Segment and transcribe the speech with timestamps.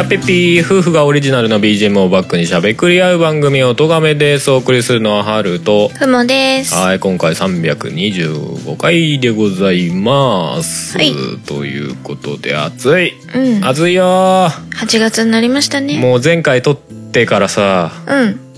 [0.00, 6.74] やっぺっぴー夫婦がオリジナルの BGM をバックにしゃべくり合う番組をとがめですお送りするのはハルとふもです。
[6.74, 11.12] はい今回325回でございます、はい
[11.46, 13.62] ということで暑いうん。
[13.62, 16.00] 暑いよー8月になりましたね。
[16.00, 18.49] もう前回撮ってからさうん。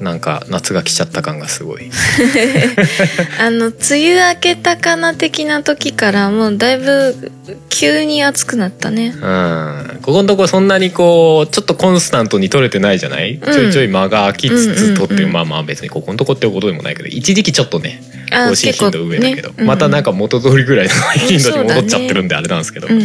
[0.00, 1.90] なんか夏が来ちゃった感がすごい。
[3.38, 7.30] あの、梅雨明けたかな的な時からもうだいぶ
[7.68, 9.14] 急に暑くなったね。
[9.14, 9.98] うん。
[10.00, 15.32] ここのとこそんなにこうちょっとコンスタントに撮れてないじゃない、ちょいちょい間が空きつつ撮って、うんうんうん。
[15.32, 18.02] まあまあ別にここのとこってことでもないけど一時期ちょっとね
[18.32, 19.66] あ更新頻度上だけど、結構ね。
[19.66, 20.94] またなんか元通りぐらいの
[21.28, 23.04] 頻度に戻っちゃってるんであれなんですけど、うん。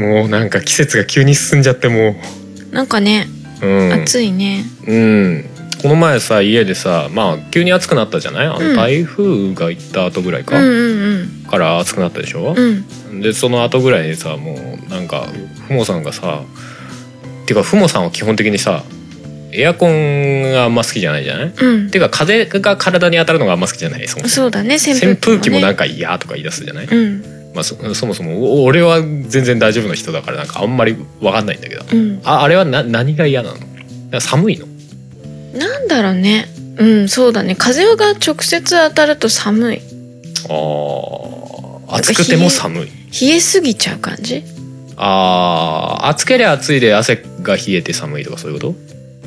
[0.00, 2.16] もうなんか季節が急に進んじゃっても
[2.74, 3.28] なんかね、
[3.62, 4.64] う、うん、暑いね。
[4.86, 5.44] うん
[5.82, 8.46] この前さ家でさまあ急に暑くなったじゃない？
[8.46, 12.84] あうんの台風が行った後ぐらいか、うんうんから暑くなったでしょ、うん。
[13.12, 13.20] うん。
[13.20, 15.26] でその後ぐらいにさもうなんか
[15.68, 16.42] ふもさんがさ
[17.44, 18.82] ていうかふもさんは基本的にさ
[19.52, 21.52] エアコンがあんま好きじゃないじゃない？
[21.54, 21.98] うんて。
[21.98, 24.08] いうか風が体に当たるのがあんま好きじゃない？
[24.08, 25.60] そうだね、扇扇風機も、ね。
[25.60, 27.22] もなんか嫌とか言い出すじゃない、うん。
[27.54, 32.20] まあ、そそもそもお俺は全然大丈夫な人だからなんかあんまり分かんないんだけどうん。
[32.24, 33.52] ああれはな何が嫌な
[34.10, 34.20] の？
[34.20, 34.66] 寒いの？
[35.58, 36.48] なんだろうね。
[36.76, 37.54] うん、そうだね。
[37.54, 39.80] 風が直接当たると寒い。
[40.48, 44.42] あー暑くても寒い冷えすぎちゃう感じ？
[44.96, 48.74] あー暑ければ暑いで汗が冷えて寒いとかそういうこと？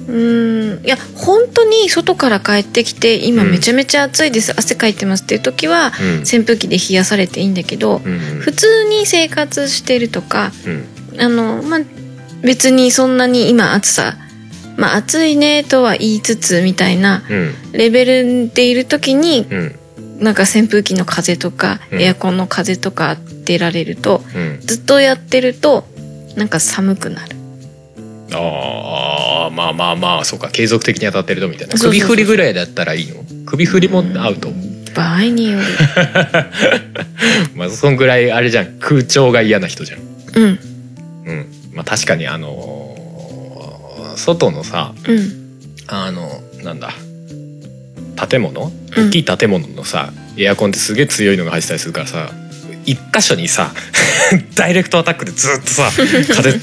[0.07, 0.85] うーん。
[0.85, 3.51] いや本当に外から帰ってきて今うん。
[3.51, 6.21] めちゃめちゃ暑いです、汗かいてますっていう時はうん。
[6.21, 8.17] 扇風機で冷やされていいんだけど、うん。
[8.39, 11.21] 普通に生活してるとかうん。
[11.21, 11.79] あのまあ
[12.43, 14.15] 別にそんなに今暑さ
[14.77, 17.53] まあ暑いねとは言いつつみたいなうん。
[17.73, 19.75] レベルでいる時にうん。
[20.19, 22.01] なんか扇風機の風とかうん。
[22.01, 24.59] エアコンの風とか当てられるとうん。
[24.61, 25.85] ずっとやってると
[26.35, 27.35] なんか寒くなる
[28.33, 31.75] ああまあまあまあそうか継続的に当たってるとみたいな。
[31.79, 33.23] 首振りぐらいだったらいいの？
[33.45, 34.51] 首振りもアウト？
[34.95, 35.65] 場合による。
[37.55, 38.79] まあそんぐらいあれじゃん。
[38.79, 39.99] 空調が嫌な人じゃん。
[40.35, 40.59] うん。
[41.25, 41.45] うん。
[41.73, 45.31] まあ確かにあのー外のさうん。
[45.87, 46.91] あのなんだ？
[48.27, 48.71] 建物？
[48.97, 49.07] うん。
[49.07, 52.31] 大きい建物のさ、エアコンってすげえ強いのが入ってたりするからさ
[52.85, 53.73] 一箇所にさ
[54.55, 56.59] ダイレクトアタックでずっとさ風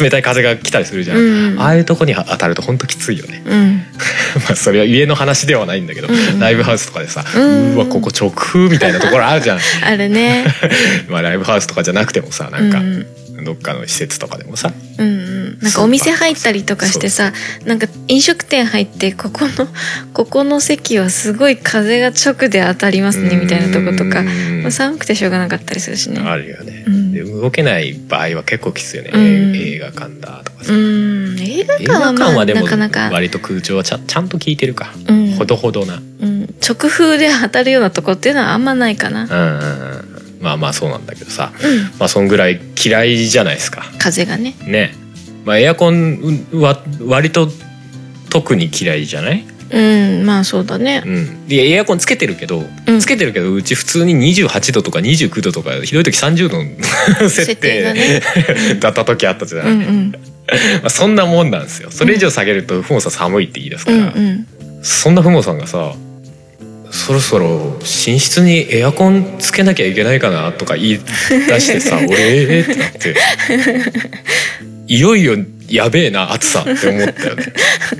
[0.00, 1.60] 冷たい風が来たりするじゃん、うん。
[1.60, 3.42] ああいうとこに当たるとほんときついよね。
[3.44, 3.84] うん。
[4.48, 9.58] まあそれは家の話ではないんだけど、うんライブハウスとかでさ、ううんわここ直風みたいなところあるじゃん。
[9.82, 10.46] あるね。
[11.08, 13.06] まあライブハウスとかじゃなくてもさなんかうん
[13.44, 14.72] どっかの施設とかでもさ。
[14.98, 17.32] うんうん、なんかお店入ったりとかしてさ
[17.64, 19.66] なんか飲食店入ってここの
[20.12, 26.20] ここの席はすごい風が直で当たりますねみたいなとことか、うんまあ、寒くてしょうがなかったりするしね。
[26.20, 27.12] あるよね、うん。
[27.12, 29.56] で動けない場合は結構きついよね、うん。
[29.56, 31.36] 映画館だとかさ、うん。
[31.40, 35.32] 映画館はまあ館はでもなかなか、割と空調はちゃちゃんと効いてるか、うん。
[35.32, 36.00] ほどほどな。
[36.20, 40.11] うん、直風で当たるようなとこっていうのはあんまないかな、うんうんうん
[40.42, 43.84] まあまあそうなんだけどさうん、まあそんぐらい嫌いじゃないですか。
[43.98, 44.54] 風がね。
[44.66, 44.94] ね。
[45.44, 47.48] まあエアコンは割と
[48.30, 49.44] 特に嫌いじゃない？
[49.70, 49.78] う
[50.22, 50.26] ん。
[50.26, 51.02] まあそうだね。
[51.06, 53.00] うん、でエアコンつけてるけど、うん。
[53.00, 58.22] つけてるけどうち普通に28度とか29度とかひどい時30度の設 設定が定ね。
[58.80, 60.10] だった時あったじゃない、うんうん。
[60.12, 60.18] ま
[60.86, 61.90] あ、そんなもんなんですよ。
[61.90, 64.46] それ以上下げるとふもさん寒いって言い出すうから、んうん。
[64.82, 65.92] そんなふもさんがさ
[66.92, 73.14] そろそろ寝室にエアコンつけなきゃいけないかなとか言い出してさ 俺えーってなって。
[74.88, 75.36] いよいよ
[75.70, 77.52] やべえな暑さって思ったよね。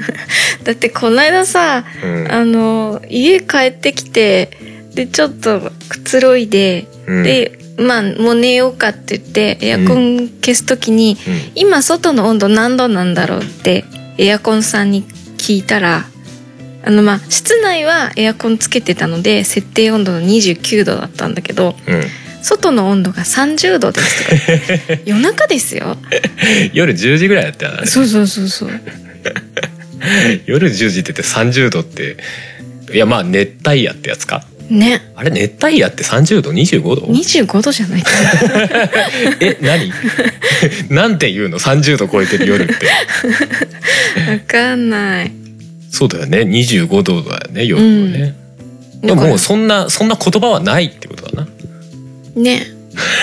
[0.63, 2.31] だってこの間さうん。
[2.31, 4.51] あの家帰ってきて
[4.95, 7.23] でちょっとくつろいで、うん。
[7.23, 11.41] でまあもう寝ようかって言ってエアコン消す時に、うん。
[11.55, 13.87] 今外の温度何度なんだろうって
[14.19, 15.05] エアコンさんに
[15.39, 16.05] 聞いたら
[16.85, 22.03] あのまあ室内はエアコンつけてたので設定温度の29度だったんだけどうん。
[22.45, 25.97] 外の温度が30度ですとか 夜中ですよ。
[26.73, 27.87] 夜10時ぐらいだったよね。
[27.87, 28.71] そうそうそうそう。
[30.47, 32.17] 夜10時って言って30度って
[32.93, 34.45] いやまあ熱帯夜ってやつか？
[34.69, 35.03] ね。
[35.15, 38.11] あれ熱帯夜って30度？25度？25度じゃないか
[39.41, 39.93] え何？
[40.91, 42.73] なんて言うの？30度超えてる夜って。
[44.27, 45.33] なわかんない
[45.93, 46.39] そうだよね。
[46.39, 48.35] 25度だよね夜はね、
[49.03, 51.49] でももうそんなそんな言葉はないってことだな。
[52.35, 52.67] ね。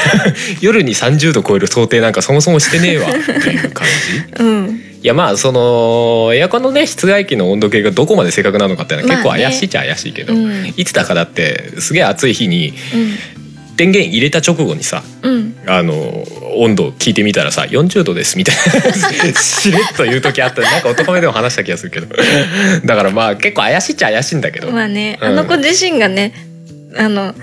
[0.61, 3.87] 夜に30度超える想定なんかそもそもしてねえわっていう感
[4.37, 4.37] じ。
[4.43, 4.81] うん。
[5.01, 10.73] いやまあそのエアコンのね室外機の温度計がどこまで正確なのかっていうのは結構怪しいっちゃ怪しいけど、うん。
[10.77, 12.75] いつだかだってすげえ暑い日に
[13.79, 15.33] 電源入れた直後にさうん。
[15.33, 15.93] うんあの
[16.55, 18.91] 温度聞いてみたらさ40度ですみたいな
[19.39, 20.61] しれっと言う時あった。
[20.61, 22.07] なんか男目でも話した気がするけど。
[22.85, 25.27] だからまあ結構怪しいっちゃ怪しいんだけど、まあね、うん。
[25.27, 26.33] あの子自身がね
[26.97, 27.35] あの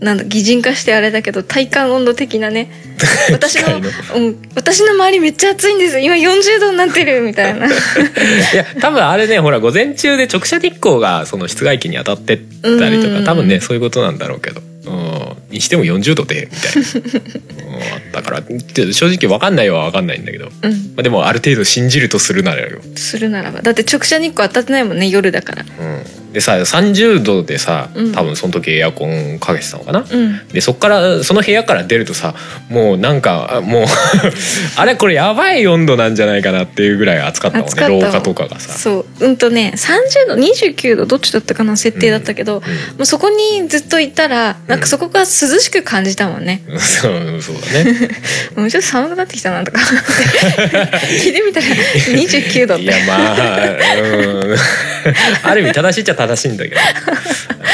[0.00, 2.70] なんだ擬人化してあれだけど体感温度的なね
[3.32, 3.80] 私の
[4.16, 7.66] うん、私の周りめっちゃ暑いんです今40度になってるみたいな。
[7.68, 7.70] い
[8.56, 18.42] や多分あれねほら午前中で直射日光がその室外機に当たってたりとか多分ねそういうことなんだろうけど、うん、にしても40度でみたいな、うん、あったから。
[18.92, 20.94] 正直分かんないは分かんないんだけど、まうん。
[20.98, 23.62] あ、でもある程度信じるとするならよ、するならば。
[23.62, 25.64] だって直射日光当たってないもんね夜だから。
[25.64, 28.12] うん、でさ30度でさうん。
[28.12, 30.48] 多分その時エアコンかけてたのかな、うん。
[30.48, 32.34] でそっからその部屋から出るとさ
[32.68, 33.84] もうなんかあもう
[34.76, 38.74] あれこれやばい温度なんじゃないかなっていうぐらい暑かったもんね廊下とかがさ。
[38.74, 39.24] そう。
[39.24, 42.62] うんとね30度29度どっちだったかな設定だったけど、も
[43.00, 46.80] うそこにずっといたらなんかそこが涼しく感じたもんね、うん。
[46.80, 48.10] そうそうだね。
[48.56, 49.78] もうちょっと寒くなってきたなとか。
[51.22, 52.82] 聞いてみたら29度って。
[52.82, 53.66] いやまあ、
[53.96, 54.06] う
[54.48, 54.56] ん、
[55.48, 56.80] ある意味正しいっちゃ正しいんだけど。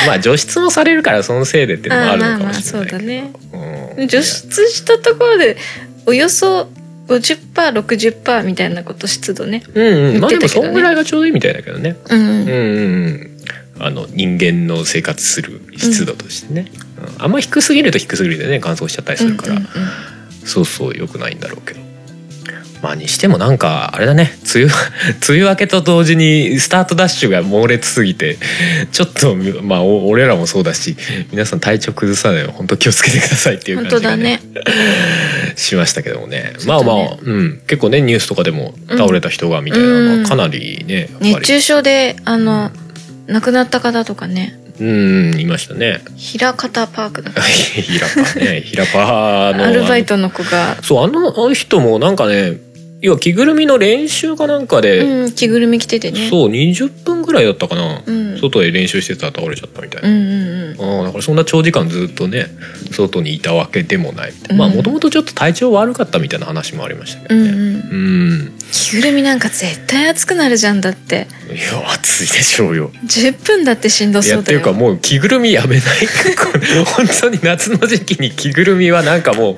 [0.07, 2.99] まあ除湿もされるからそのせいでっていうのもあるのかもしれないけど。
[2.99, 3.59] まあまあそうだ
[3.95, 3.95] ね。
[3.99, 4.09] うん。
[4.09, 5.57] 除湿したところで
[6.05, 6.69] およそ
[7.09, 9.63] 50%60% みたいなこと湿度ね。
[9.75, 10.21] うんうん。
[10.21, 11.97] まあでもそんぐらいがちょうどいいみたいだけどね。
[12.11, 12.53] うん、うんうんう
[13.09, 13.31] ん
[13.81, 16.71] あの人間の生活する湿度としてね、
[17.19, 17.25] うん。
[17.25, 19.67] あんま低すぎると低すぎるでね乾燥しちゃったりするから、うんうん
[20.45, 21.81] そうそう良くないんだろうけど。
[22.83, 24.33] まあにしてもなんかあれだね。
[24.55, 24.73] 梅雨
[25.29, 28.39] 梅雨明けと同時にスタートダッシュが猛烈すぎて
[28.91, 30.97] ちょっとまあお俺らもそうだし
[31.31, 34.41] 皆さん体調崩さないように本当気をつけてくださいっていう本感じがねね。
[35.57, 36.39] しましたけどもね。
[36.39, 36.53] ね。
[36.65, 41.35] まあまあ、うん、結構ねニュースとかでも倒れた人がみたいなのはかなりね、やっぱり。
[41.35, 42.73] 熱中症であの
[43.31, 44.59] 亡くなった方とかね。
[44.81, 46.01] うんいましたね。
[46.17, 49.65] 平方パークだ 平パね平パの。
[49.67, 50.79] アルバイトの子が。
[50.83, 52.55] そうあのあの人もなんかね
[53.01, 56.29] 要は着ぐるみの練習かなんかで、うん着ぐるみ着ててね。
[56.29, 58.39] そう20分ぐらいだったかな、うん。
[58.39, 61.05] 外で練習してたら倒れちゃったみたいな、うんうんうん。
[61.05, 62.47] だからそんな長時間ずっとね
[62.91, 64.33] 外にいたわけでもない。
[64.33, 64.71] みたいな、うん。
[64.71, 67.51] まあもともとちょっと体調悪かったみたいな話もありましたけどね。
[67.51, 67.61] うんうん。
[67.61, 68.53] うん。
[68.71, 71.27] 着ぐるみなんか絶対暑くなるじゃんだって。
[71.49, 72.91] いや暑いでしょうよ。
[73.07, 74.37] 10分だってしんどいそうだよ。
[74.39, 75.85] やっていうかもう着ぐるみやめない。
[76.85, 79.57] 本当に夏の時期に着ぐるみはなんかもう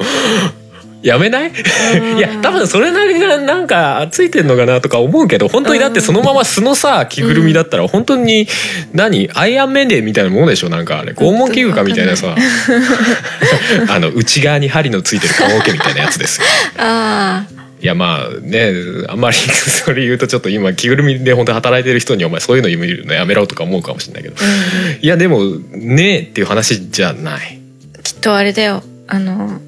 [1.02, 1.50] やめない？
[1.50, 2.18] うん。
[2.18, 8.46] いや多分それなりななんかついてんのかなとか思うけど本当にだってそのまま素のさ着ぐるみだったら本当に
[8.92, 9.28] 何？
[9.34, 10.68] アイアンメンデーみたいなものでしょ？
[10.68, 12.34] なんかあれ拷問器具かみたいなさ。
[13.88, 16.40] あの内側に針のついてる棺桶みたいなやつです。
[16.40, 16.46] よ。
[16.78, 17.46] あ
[17.80, 18.72] いやまあね
[19.08, 24.36] あんまりそれ言うとちょっと今着ぐるみで本当に働いてる人にお前そういうの見るのやめろとか思うかもしれないけど。
[24.38, 25.04] あ、うん。
[25.04, 25.40] いやでも
[25.72, 27.58] ねえっていう話じゃない。
[28.04, 28.84] きっとあれだよ。
[29.08, 29.60] あの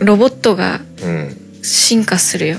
[0.00, 2.58] ロボットがうん、進化するよ。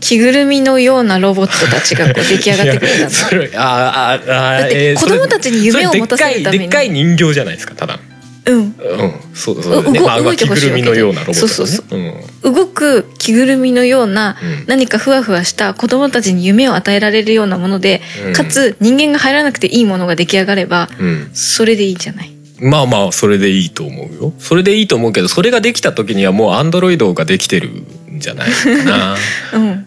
[0.00, 6.44] 着ぐるみのようなロボットたちがこう 出来上がってくるんだそれああああだってえー子供たちに夢を持たせるために。
[6.44, 7.98] それでっかい人形じゃないですかただ
[8.46, 8.58] うん。
[8.58, 8.74] うん。
[9.34, 11.54] そうそうね、まあ、動いてほしいるみのようなロボットだね。
[11.54, 11.98] そうそう。
[12.44, 12.54] うん。
[12.54, 14.64] 動く着ぐるみのようなうん。
[14.66, 18.32] 何かふわふわした子供たちに夢を与えられるようなもので、うん。
[18.34, 21.30] かつ人間が入らなくていいものが出来上がればうん。
[21.34, 24.32] それでいいじゃないまあまあそれでいいと思うよ。
[24.38, 29.16] それでいいと思うけどそれができた時にはもうアンドロイドができてるんじゃないかな。
[29.54, 29.86] うん。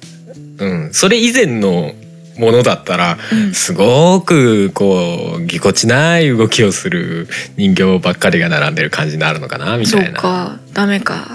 [0.57, 0.89] うん。
[0.93, 1.93] それ以前の
[2.37, 3.53] ものだったらうん。
[3.53, 10.19] すごくこうぎこちない動きをする人形ばっかりが並んでる感じになるのかなみたいな。
[10.19, 10.59] か。
[10.73, 11.27] ダメか。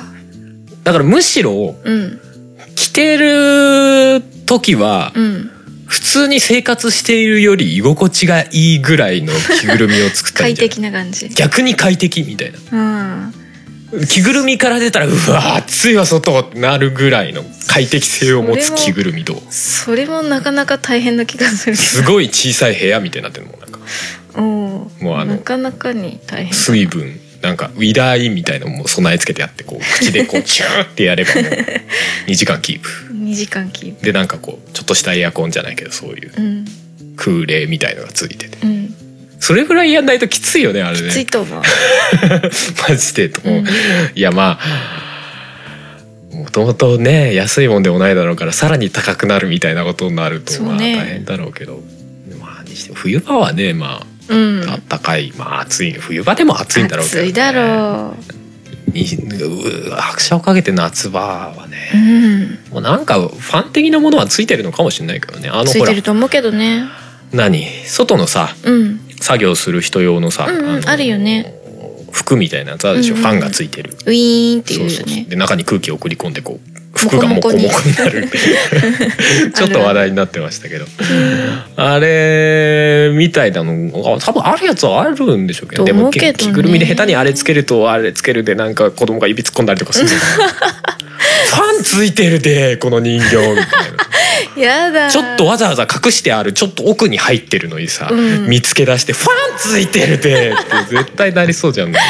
[0.84, 2.20] だからむしろうん。
[2.76, 5.50] 着てる時はうん
[5.86, 10.56] 普通に生活しているより居心地がいいぐらいの着ぐるみを作ったらいい？
[10.56, 11.28] 快適な感じ。
[11.28, 12.58] 逆に快適みたいな。
[12.72, 14.06] うん。
[14.08, 23.78] 着ぐるみから出たらうわ暑いわ外ってなるぐららいの快適性を持つ着ぐるみどうそれもなかなか大変な気がするけすごい小さい部屋みたいになってるもんなんか。
[24.34, 24.44] どう。
[24.44, 24.44] ん
[25.00, 26.50] もうあのなかなかに大変。
[26.50, 31.42] だ水分なんかウィダーインみたいなのも備え付けてあってこう口でこう チューってやればもう
[32.26, 32.88] 2時間キープ。
[33.12, 34.06] 2時間キープ。
[34.06, 36.64] でなんかこうちょっとしたエアコンじゃないけどそういううん。
[37.16, 38.56] 空冷みたいのがついてて。
[38.62, 38.94] うん。
[39.40, 41.08] それぐらいやんないときついよねあれね。
[41.08, 41.62] きついと思う、
[42.88, 43.66] マジでと思う、うん。
[44.14, 51.82] いやまあもともとね安いもんでもないだろうからさらに高くなるみたいなことになるとまあ大変だろうけど。
[52.40, 54.68] まあにしても冬場はねまうん。
[54.68, 58.16] ああったかいまあ暑い冬場でも暑いんだろうけど、ね、暑いだろ
[58.92, 62.58] にう拍車をかけて夏場はううね、ん。
[62.72, 65.48] もうなんかファン的なものはついてるのかもしれないけどね。
[65.48, 66.84] あのついてると思うけどね。
[67.32, 67.66] 何？
[67.86, 69.00] 外のさうん。
[69.20, 71.54] 作業する人用のさ、うんうんのあるよね。
[72.12, 73.26] 服みたいなやつあるでしょ、うんうん。
[73.26, 73.90] ファンがついてる。
[74.06, 74.90] ウィーンっていうよね。
[74.90, 75.24] そうそうそう。
[75.30, 76.74] で中に空気を送り込んでこう
[77.08, 80.86] 服がモコモコになるっていうちょっと話題になってましたけど
[81.76, 90.08] あれみたいなのあ多分あるやつはあるんでしょうけどとでも着ぐるみで下手にあれつけるとあれつけるでなんか子供が指突っ込んだりとかする
[91.54, 94.04] ファンついてるでこの人形みたいな。
[94.56, 102.08] やだちょっとわざわざ隠してあるちょっと奥に入ってるのにさ、うん見つけ出して「ファンついてるで!」って絶対なりそうじゃんなんか。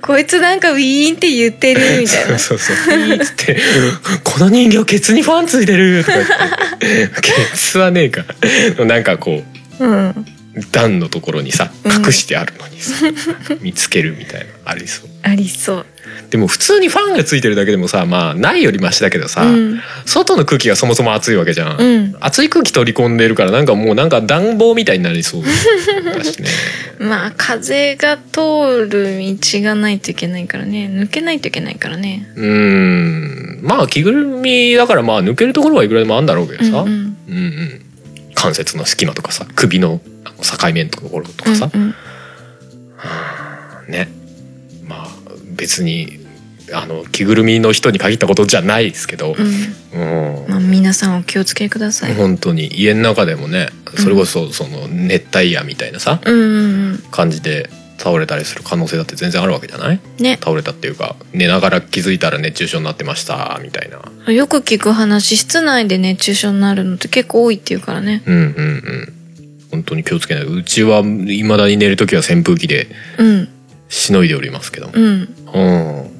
[0.00, 2.88] こいつなんかウィーンって言ってるみたいなそう そうそう。
[2.88, 3.56] ピーっつって、
[4.22, 6.18] この人形ケツにファンついてるとか
[6.80, 7.20] 言って。
[7.20, 8.24] ケツはねえか。
[8.84, 9.42] なんかこ
[9.80, 10.26] う、うん
[10.70, 13.06] 段のところにさ、うん隠してあるのにさ、
[13.60, 15.10] 見つけるみたいな、ありそう。
[15.22, 15.86] ありそう
[16.30, 21.80] でも普通にファンがついてるだけでもさ、まあ、ないよりマシだけどさ、うん外の空気がそもそも暑いわけじゃん。
[21.80, 26.48] うん暑い空気取り込んでるからなんかもうなんか暖房みたいになりそうだしね。
[27.00, 33.60] まあ風が通る道がないといけないからね抜けないといけないからねうーん。
[33.62, 36.82] まあ着ぐるみだからまあ抜けるところはいくらでもあるんだろうけどさ。
[36.82, 37.80] うんうんうんうん、
[38.34, 40.00] 関節の隙間とかさ首の
[40.42, 41.94] 境目のところとかさ、うんうん。
[43.92, 44.08] ね。
[44.86, 45.08] まあ
[45.54, 46.18] 別に
[46.72, 49.34] あの着ぐるみの人に限ったことじゃないですけど、
[49.92, 50.00] うん。
[50.00, 50.48] うん。
[50.48, 52.14] まあ、皆さんお気をつけください。
[52.14, 56.98] 本当に家の中でもねそれこそその熱帯夜みたいなさ、うんうん。
[57.10, 60.00] 感じで倒れたりする可能性だって全然あるわけじゃない？
[60.18, 60.22] うん。
[60.22, 60.38] ね。
[60.40, 63.90] 倒れたっていうか寝ながら気づいたら熱中症になってましたみたい
[64.26, 68.22] なよく聞く話、室内で熱中症になるのって結構多いっていうからね。
[68.26, 69.12] うんうんうん
[69.70, 72.86] 本当に気をつけないうちはいまだに寝る時は扇風機で
[73.18, 73.48] うん。
[73.88, 75.34] しのいでおりますけどもうん。
[75.52, 76.10] うん。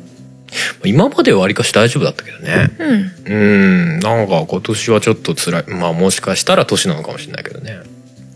[0.84, 2.70] 今まではわりかし大丈夫だったけどね。
[2.78, 3.12] うん。
[3.26, 3.34] う
[3.96, 3.98] ん。
[4.00, 5.64] なんか今年はちょっと辛い。
[5.68, 7.78] まあもしかしたら年なのかもしれないけどね。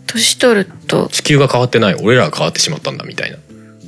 [0.09, 1.95] 年取ると、地球が変わってない。
[1.95, 3.37] 俺らが変わってしまったんだみたいな。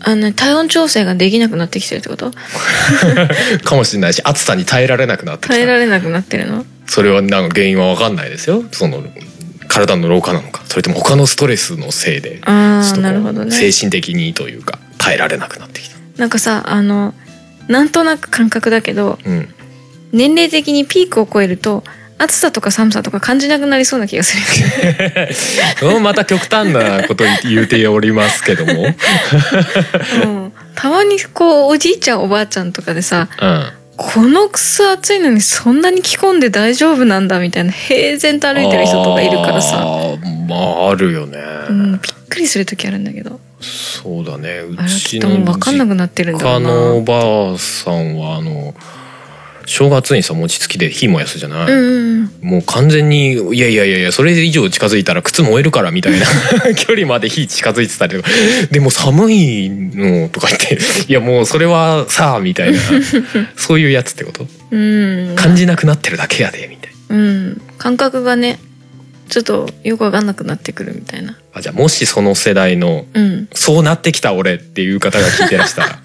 [0.04, 2.32] あの、体温調整ができなくなってきてるってこと？
[3.64, 5.74] かもしれないし、暑さに耐えられなくなってき耐えた。
[5.74, 6.66] られなくなってるの？
[6.88, 8.64] それはなんか原因はわかんないですよ。
[8.72, 9.04] その、
[9.68, 10.64] 体の老化なのか。
[10.66, 12.40] それとも他のストレスのせいで。
[12.44, 13.52] ああ、なるほどね。
[13.52, 15.98] 精神的にというか、耐えられなくなってきた。
[16.18, 17.14] なんかさ、あの、
[17.68, 19.48] なんとなく感覚だけど、うん。
[20.12, 21.84] 年齢的にピークを超えると、
[22.24, 24.44] 暑さとか寒さとか感じなくなりそうな気がする。
[25.96, 28.74] うんまた極端なこと言うておりますけども。
[30.24, 33.72] うんたまにこう、おじいちゃんおばあちゃんとかでさ、うん。
[33.98, 39.86] このくそ暑いのにそんなに着込んで大丈夫なんだみたいな平然と歩いてる人とかいるからさ、
[40.48, 41.38] まああるよね、
[41.70, 48.74] うん、びっくりする時あるんだけどそうだねうちの分かんなくなってるんだおばあさんはあの
[49.72, 52.12] 正月にさ餅つきで火燃やすじゃない、うんうん
[52.42, 56.26] もう完全にいやいやいやいやそれ以上近づいたら靴燃えるからみたいな。
[56.76, 58.30] 距離まで火近づいてたりとか。
[58.72, 60.80] でも寒いのとか言って。
[61.08, 62.80] いやもうそれはさみたいな。
[63.56, 64.48] そういうやつってこと？
[64.72, 65.36] うん。
[65.36, 67.16] 感じなくなってるだけやでみたいな。
[67.16, 67.62] うん。
[67.78, 68.60] 感覚がね
[69.32, 71.38] ちょっとよく分かんなくなってくるみたいな。
[71.54, 73.48] あじゃあもしその世代のうん。
[73.54, 76.00] そうなってきた俺っていう方が聞いてらしたら。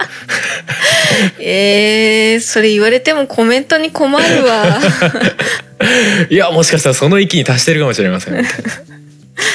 [1.40, 4.80] えー、それ言われてもコメントに困るわ。
[6.30, 8.46] いやもしかしたらその域に達してるかもしれません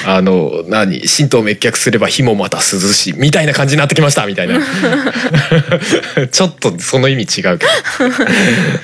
[0.06, 4.60] あの何神道滅却すれば火もまた涼しいみたいな感じになってきましたみたいな。
[6.32, 7.66] ちょっとその意味違うけ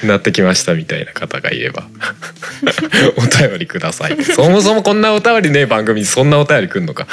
[0.02, 1.88] どなってきましたみたいな方がいれば。
[3.18, 4.24] お便りください。
[4.24, 7.08] そもそもこんなお便りね番組にそんなお便りくんのか。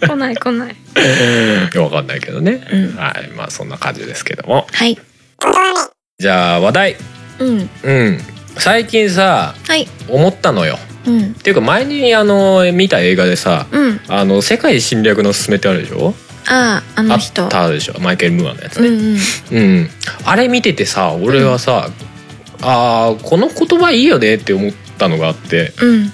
[0.00, 0.76] 来ない来ない。
[1.78, 2.96] わかんないけどね、うん。
[2.96, 4.66] はいまあそんな感じですけども。
[4.72, 4.98] はい。
[6.18, 6.96] じゃあ話題。
[7.38, 7.70] うん。
[7.82, 8.20] うん。
[8.58, 9.88] 最近さはい。
[10.08, 11.24] 思ったのようん。
[11.24, 14.00] っていうか前にあの見た映画でさうん。
[14.08, 16.14] あの世界侵略のすすめってあるでしょ？
[16.48, 18.00] ああああっの人たでしょ？
[18.00, 19.20] マイケル・ムーアのやつうんね、
[19.52, 19.58] うん。
[19.58, 19.88] うん。
[20.24, 21.90] あれ見ててさ俺はさ、
[22.60, 26.12] あーこの言葉いいよねって思ったのがあってうん。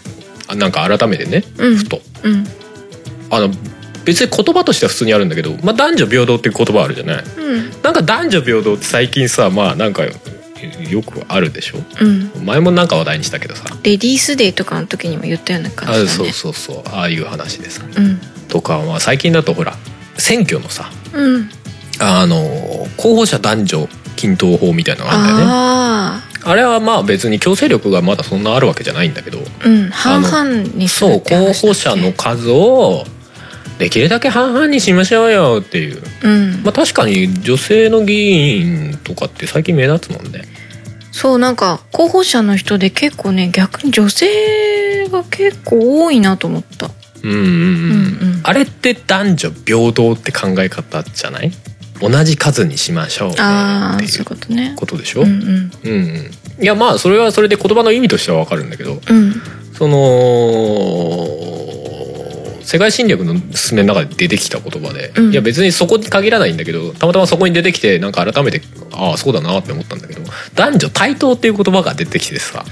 [0.49, 1.77] あなんか改めてね、うん。
[1.77, 2.01] ふと。
[2.25, 2.45] うん。
[3.31, 3.51] あの
[4.05, 7.25] 別に言葉としては普通にあるんだけど、まあ、男女平等っていう言葉あるじゃない？
[7.25, 7.83] うん。
[7.83, 10.03] なんか男女平等って最近さまあなんか
[10.91, 11.79] よくあるでしょ？
[12.01, 12.31] うん。
[12.45, 13.65] 前もなんか話題にしたけどさ。
[13.83, 16.11] レディースデーとかの時にも言ったような感あじだね。
[16.11, 16.83] そうそうそう。
[16.89, 17.83] ああいう話でさ。
[17.85, 18.19] うん。
[18.49, 19.77] ととかは最近だとほら
[20.17, 21.51] 選挙のさうん。
[22.01, 22.37] あの
[22.97, 25.45] 候補者男女均等法みたいなのがあるんだよね。
[25.47, 29.39] ああれはまあ別に強制力がまだそんなあるわけじゃないんだけど。
[29.39, 29.91] あうん。
[29.91, 33.05] 半々にするそう候補者の数を
[33.79, 36.03] できるだけ半々にしましょうよっていう。
[36.23, 36.63] うん。
[36.65, 40.43] まあ確かに女性の議員とかって最近目立つもんね。
[41.13, 46.91] そうなんか候補者の人で結構ね逆に女性が結構多いなと思った。
[47.23, 47.55] うんうんうん、うんう
[48.37, 48.41] ん。
[48.43, 51.51] あれって男女平等って考え方じゃない？
[52.01, 54.75] 同じ数にしましょうねっていああそういううことね。
[54.77, 55.71] ことでしょ、うんうん。
[55.85, 56.31] うんうん。
[56.63, 59.01] いやまあそれはそれで言葉の意味としてはわかるんだけど。
[59.09, 59.35] うん。
[59.73, 59.99] その
[62.69, 65.33] 世界侵略の進めの中で出てきた言葉で、うん。
[65.33, 68.61] いや別にそこに限らないんだけどたまたまそこに出てきてなんか改めて
[68.93, 70.21] ああそうだなって思ったんだけど
[70.55, 72.67] 男女対等っていう言葉が出てきてさ。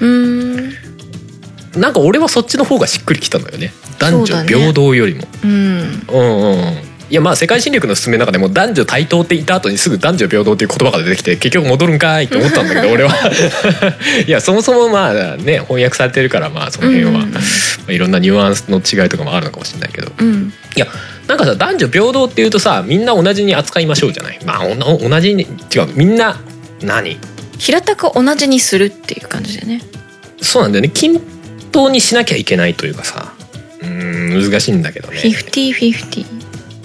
[1.79, 3.73] なんか俺はそっちの方がしっくりきたんだよね。
[3.99, 5.27] 男女平等よりも。
[5.43, 5.51] うん。
[5.51, 13.15] うんうんうんいやまあ世界侵略の進めの中でも男女対等って言った後にすぐ男女平等っていう言葉が出てきて結局戻るんかいって思ったんだけど 俺は。
[14.27, 17.31] いやそもそもまあね翻訳されてるからまあその辺は、うん。
[17.33, 17.41] ま
[17.89, 20.11] あいろんなニュアンスの違いとかもあるのかもしれないけど。
[20.19, 20.53] うん。
[20.75, 20.89] いや
[21.29, 24.39] なんかさ男女平等っていうとさみんな同じに扱いましょうじゃない？
[24.45, 25.45] まあ同じに
[25.75, 26.41] 違うみんな
[26.83, 27.19] 何？
[27.59, 29.81] 平たく同じにするっていう感じでね。
[30.43, 30.91] そうなんだよね。
[30.93, 31.21] 均
[31.71, 33.33] 等にしなきゃいけないというかさ。
[33.81, 35.19] うーん難しいんだけどね。
[35.19, 36.36] フィフティフィフティ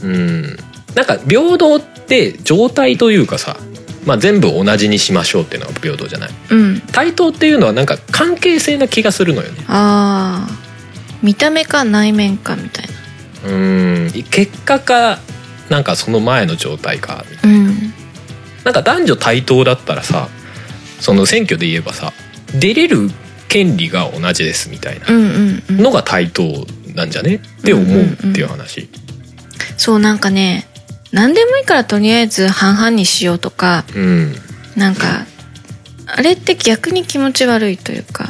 [0.04, 0.58] うん。
[0.96, 3.58] なんか平等って状態というかさ、
[4.06, 6.30] まあ、全部同じにしましょうっていうのが平等じゃない？
[6.50, 6.82] うん。
[6.92, 9.64] 対等っていうのはなんか関係性な気がするのよね。
[9.68, 10.60] ああ
[11.22, 12.86] 見た目か内面かみたい
[13.46, 13.52] な。
[13.52, 14.12] うん。
[14.32, 15.20] 結果か
[15.70, 17.24] なんかその前の状態か。
[17.30, 17.94] みたいうん。
[18.66, 20.30] ななんか男女対等だったらさ
[21.02, 22.14] その選挙で言えばさ
[22.58, 23.10] 出れる
[23.50, 25.08] 権利が同じですみたいな
[25.70, 26.66] のが対等
[26.96, 27.36] なんじゃね？
[27.36, 28.90] って思うっていう話
[29.82, 30.68] そうなんかね
[31.12, 34.36] 何でもいいからとりあえず半々にしようとかうん。
[34.78, 35.26] なんか
[36.06, 38.30] あれって逆に気持ち悪いというか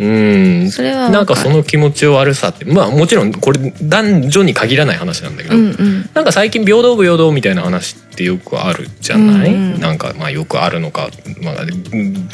[0.00, 0.70] うん。
[0.72, 6.10] それはなんかその気持ち悪さってまあもちろんこれ男女に限らない話なんだけど、うんうん。
[6.14, 9.80] なんか最近平等平等みたいな話ってよくあるじゃない、うんうん。
[9.80, 12.28] なんかまあよくあるのか、まあ、うん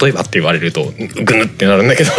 [0.00, 0.84] 例えばって言われると
[1.22, 2.12] グヌってなるんだけど。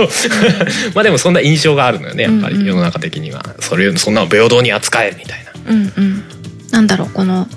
[0.93, 3.43] まあでもそんな印象があるのよねやっぱり世の中的には。
[3.62, 6.23] それそんなの平等に扱えみたいうんうん。
[6.71, 7.47] なんだろうこの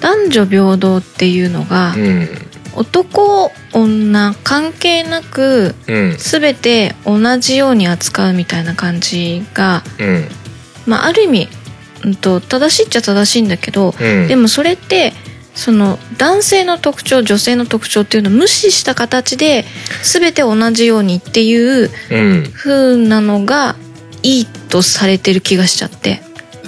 [0.00, 2.28] 男女平等っていうのがなうん
[2.76, 10.28] 男女関係なくうん全て同じように扱うみたいな感じが、うん。
[10.86, 11.48] まあ、ある意味、
[12.04, 14.28] うん、と正しいっちゃ正しいんだけど、うん。
[14.28, 15.12] でもそれって
[15.54, 19.64] その男性の特徴女性の特徴っていうのを無視した形で
[20.04, 22.52] 全て同じようにっていううん。
[22.54, 23.76] 風なのが
[24.22, 26.22] いいとされてる気がしちゃって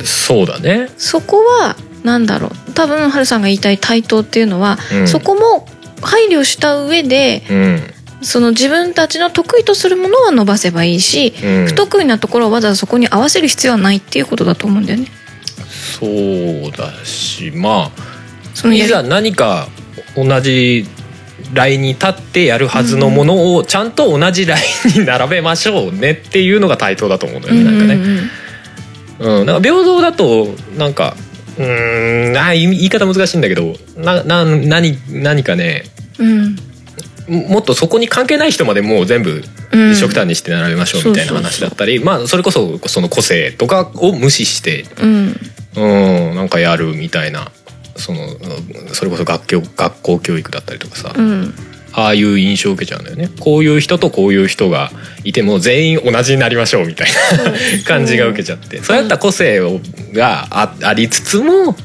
[0.05, 0.91] そうだね。
[0.97, 2.73] そこはなんだろう。
[2.73, 5.09] 多分ハルさんが言いたい対等っていうのは、うん。
[5.09, 5.67] そこも
[6.03, 7.81] 配慮した上でうん。
[8.23, 11.67] その自分たちの得意とするものは伸ばせばいいし、うん。
[11.67, 15.09] 不得意なところをわざわざそこに合わせる必要はないっていうことだと思うんだよね。
[16.01, 17.91] そうだしまあい
[18.55, 19.69] そのやりざ何か
[20.17, 20.87] 同じ
[21.53, 24.61] ラインに立ってやるはずのものをちゃんと同じライ
[24.97, 28.01] ンに並べましょうねっていうのが対等だと思うんだよねなんかね。
[29.21, 31.15] うん、なんか平等だとなんか
[31.59, 35.85] うーんあ言い方難しいんだけどなな何何かね
[36.19, 36.39] うん。
[36.39, 36.57] うん
[37.29, 39.93] ももっとそこに関係ない人までもう全部うん。
[39.93, 45.37] 一緒くたにして並べましょうみたいな話だったり、まあそれこそその個性とかを無視してうん。
[45.77, 47.53] うんなんかやるみたいな
[47.95, 48.35] そのうん
[48.93, 51.55] それこそ学校学校教育だったりとかさ、うん
[51.93, 53.31] ああいう印象を受けちゃうんだよね。
[53.41, 54.91] こういう人とこういう人が
[55.25, 58.83] いても全員同じになりましょうみたいな感じが受けちゃって。
[58.83, 59.81] そうやった個性を
[60.13, 61.77] があありつつも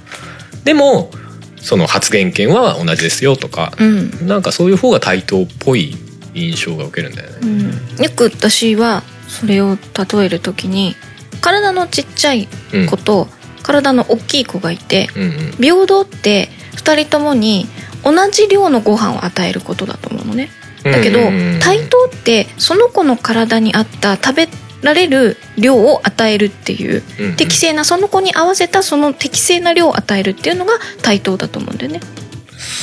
[0.64, 1.12] でも
[1.58, 4.28] その発言権は同じですよとか、うん。
[4.28, 5.96] なんかそういう方が対等っぽい
[6.36, 7.38] 印象が受けるんだよね。
[7.42, 8.04] うん。
[8.04, 10.96] よく私はそれを例える時に
[11.42, 12.86] 体のちっちゃいうん。
[12.86, 13.28] 子と
[13.64, 15.52] 体の大きい子がいてうんうん。
[15.54, 17.66] 平等って2人ともに
[18.06, 20.50] 同じ量のご飯を与えることだと思うのね。
[20.84, 21.20] だけど
[21.60, 24.48] 対等ってその子の体に合った食べ
[24.84, 27.36] られる量を与えるっていううんうん。
[27.36, 32.02] 適正なその子に合わせたその適正な量を与えるっていうのが対等だと思うんだよね。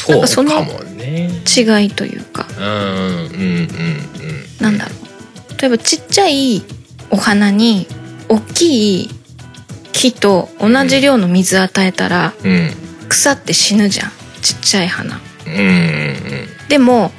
[0.07, 0.51] そうかその。
[0.53, 2.47] 違いというか。
[2.59, 3.69] うんうんうんうん。
[4.61, 4.91] なんだろ
[5.57, 5.61] う。
[5.61, 6.63] 例えばちっちゃい
[7.11, 7.87] お花に
[8.29, 9.11] 大きい
[9.93, 12.49] 木と同じ量の水与えたらう。
[12.49, 12.71] うん。
[13.09, 15.21] 腐って死ぬじゃんちっちゃい花。
[15.47, 17.11] うんうんでも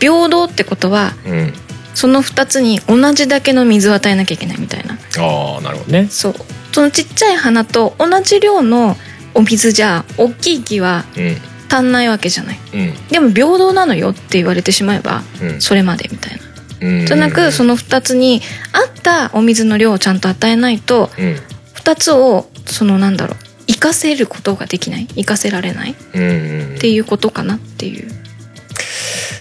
[0.00, 1.32] 平等ってことはうん。
[1.32, 1.54] うん。
[1.94, 4.94] その2つに同じだけの水を与えなきゃいけないみたいな。
[4.94, 6.08] ああなるほどね。
[6.10, 6.34] そう。
[6.72, 8.96] そのちっちゃい花と同じ量の
[9.34, 11.36] お水じゃ大きい木はうん。
[11.70, 12.58] 足んないわけじゃない。
[12.74, 13.08] うん。
[13.08, 15.60] でも平等なのよって言われてしまえばうん。
[15.60, 16.38] それまでみたい
[16.80, 16.88] な。
[16.88, 17.06] うん。
[17.06, 18.40] じゃなくその2つに
[18.72, 21.36] 合ったお水の量をちゃんと与えないとうん。
[21.74, 23.36] 2つをそのなんだろう
[23.72, 25.06] 活かせることができない？
[25.06, 25.92] 活かせられない？
[25.92, 26.22] っうん。
[26.22, 28.08] うんていうことかなっていう。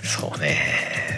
[0.03, 0.57] そうね、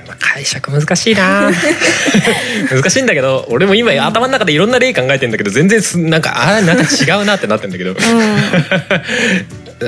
[0.07, 1.49] まあ、解釈難しいな。
[2.71, 7.91] 難しいんだけど俺も今頭の中でいろんな例考えてんだけど全然すなんかあーなんか違うなってなってんだけど。
[7.91, 7.95] う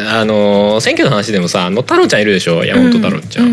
[0.10, 2.66] あのー選挙の話でもさあの太郎ちゃんいるでしょ？
[2.66, 3.46] 山本太郎ちゃん。
[3.46, 3.50] う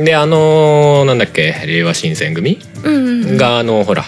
[0.00, 0.04] ん。
[0.04, 1.54] であのーなんだっけ？
[1.66, 2.58] 令和新選組？
[2.84, 3.36] うんうんうん。
[3.38, 4.04] があのほら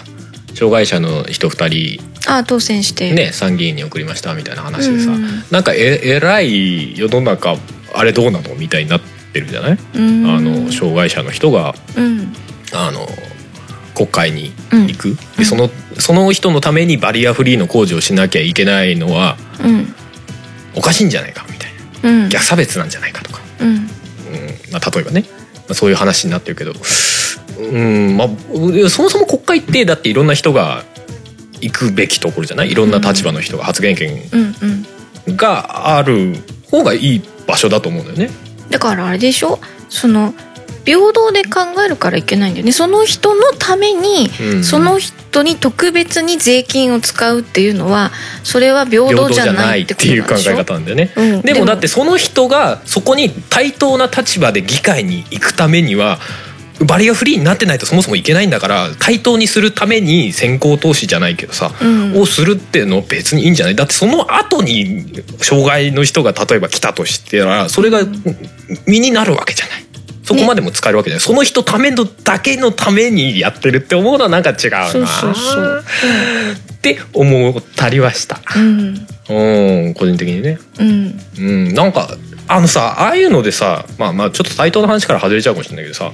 [0.53, 3.11] 障害者の人二人あ当選して。
[3.13, 5.43] ね参議院に送りましたみたいな話でさ、うん。
[5.51, 7.55] なんかええらい世の中
[7.93, 9.01] あれどうなのみたいになっ
[9.33, 10.25] てるじゃない、うん。
[10.29, 12.33] あの障害者の人がうん。
[12.73, 13.07] あの
[13.93, 15.15] 国会に行く、うん。
[15.37, 19.93] でそのその人のためにバリアフリーの工事をしなきゃいけないのはうん。
[20.75, 21.71] おかしいんじゃないかみたい
[22.03, 22.23] な。
[22.23, 22.29] うん。
[22.29, 23.67] 逆差別なんじゃないかとか、うん。
[23.69, 23.81] うん。
[24.71, 26.73] まあ、例えばね、まあ、そういう話になってるけど、
[27.61, 28.29] うんまあ、
[28.89, 30.83] そもそも国会ってだっていろんな人が
[31.61, 32.71] 行くべきところじゃない？
[32.71, 34.21] いろんな立場の人が発言権
[35.27, 36.35] がある
[36.69, 38.29] 方がいい場所だと思うんだよね。
[38.69, 39.59] だからあれでしょ？
[39.89, 40.33] その
[40.83, 42.71] 平等で考えるからいけないんだよね。
[42.71, 44.63] その人のために、うん。
[44.63, 48.09] その人に特別に税金を使うっていうのは
[48.43, 51.13] それは平等じゃないっていう考え方なんだよね。
[51.15, 51.41] うん。
[51.43, 56.17] でもだってその人がそこに対等な立場で議会に行くためには
[56.85, 62.19] バリアフリーになってないとそもそもいけないんだから対等にするために先行投資じゃないけどさ、うん。
[62.19, 63.75] をするっていうの別にいいんじゃない？
[63.75, 65.05] だってその後に
[65.39, 68.01] 障害の人が例えば来たとしてらそれが
[68.87, 69.85] 身になるわけじゃない。
[70.23, 74.87] そこまでも使えるわけじゃない、その人ためのだけのためにやってるって思うのはなんか違うな。
[74.87, 75.83] そうそうそう
[76.73, 78.39] って思ったりはした。
[78.55, 79.07] うん。
[79.29, 79.93] うん。
[79.93, 80.59] 個人的にね。
[80.79, 81.19] うん。
[81.37, 82.15] うん、なんか
[82.47, 86.11] あのさああいうのでさまあまあちょっと対等の話から外れちゃうかもしれないけどさ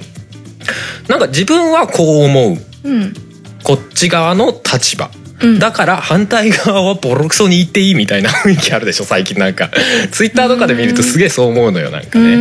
[1.08, 2.56] なんか自分はこう思う。
[2.84, 3.14] うん。
[3.62, 5.10] こっち側の立場。
[5.40, 5.58] うん。
[5.58, 9.70] だから反対側はボロクソに言っていいみたいな 雰囲気あるでしょ最近なんか。
[10.10, 12.36] ツイッターとかで見るとすげえそう思うのよなんかうね。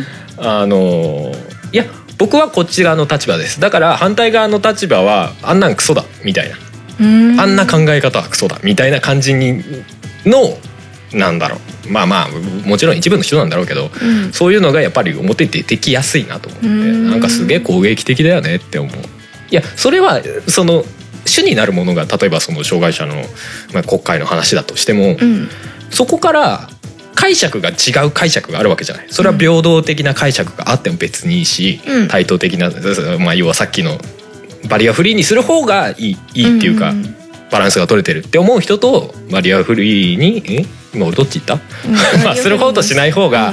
[0.00, 0.06] ん。
[0.38, 1.32] あの
[1.72, 1.84] いや
[2.18, 3.60] 僕はこっち側の立場です。
[3.60, 6.56] だから反対側の立場はあんなんクソだみたいな。
[7.00, 7.40] うん。
[7.40, 9.62] あんな考え方はクソだみたいな感じに
[10.24, 10.56] の
[11.16, 11.90] なんだろう。
[11.90, 12.28] まあまあ
[12.66, 14.32] もちろん一部の人なんだろうけどうん。
[14.32, 17.10] そういうのがやっぱり表に出てきやすいなと思ってうん。
[17.10, 18.94] なんかすげえ攻撃的だよねって思う。
[19.50, 20.84] いやそれはその
[21.24, 23.14] 主になるものが例えばその障害者の、
[23.72, 25.48] まあ、国会の話だとしても、うん。
[25.90, 26.68] そこから
[27.14, 29.06] 解釈が違う解釈があるわけじゃない。
[29.08, 32.08] それは平等的な解釈があっても別にいいし、うん。
[32.08, 32.70] 対等的な、
[33.18, 33.98] まあ、要はさっきの
[34.68, 37.16] バリアフリーにする方がいいいいっていうか、うん
[37.50, 41.94] バランスが取れてるって思う人とバリアフリーにえ今俺どっち言った、うん。
[42.24, 43.52] まあする方としない方が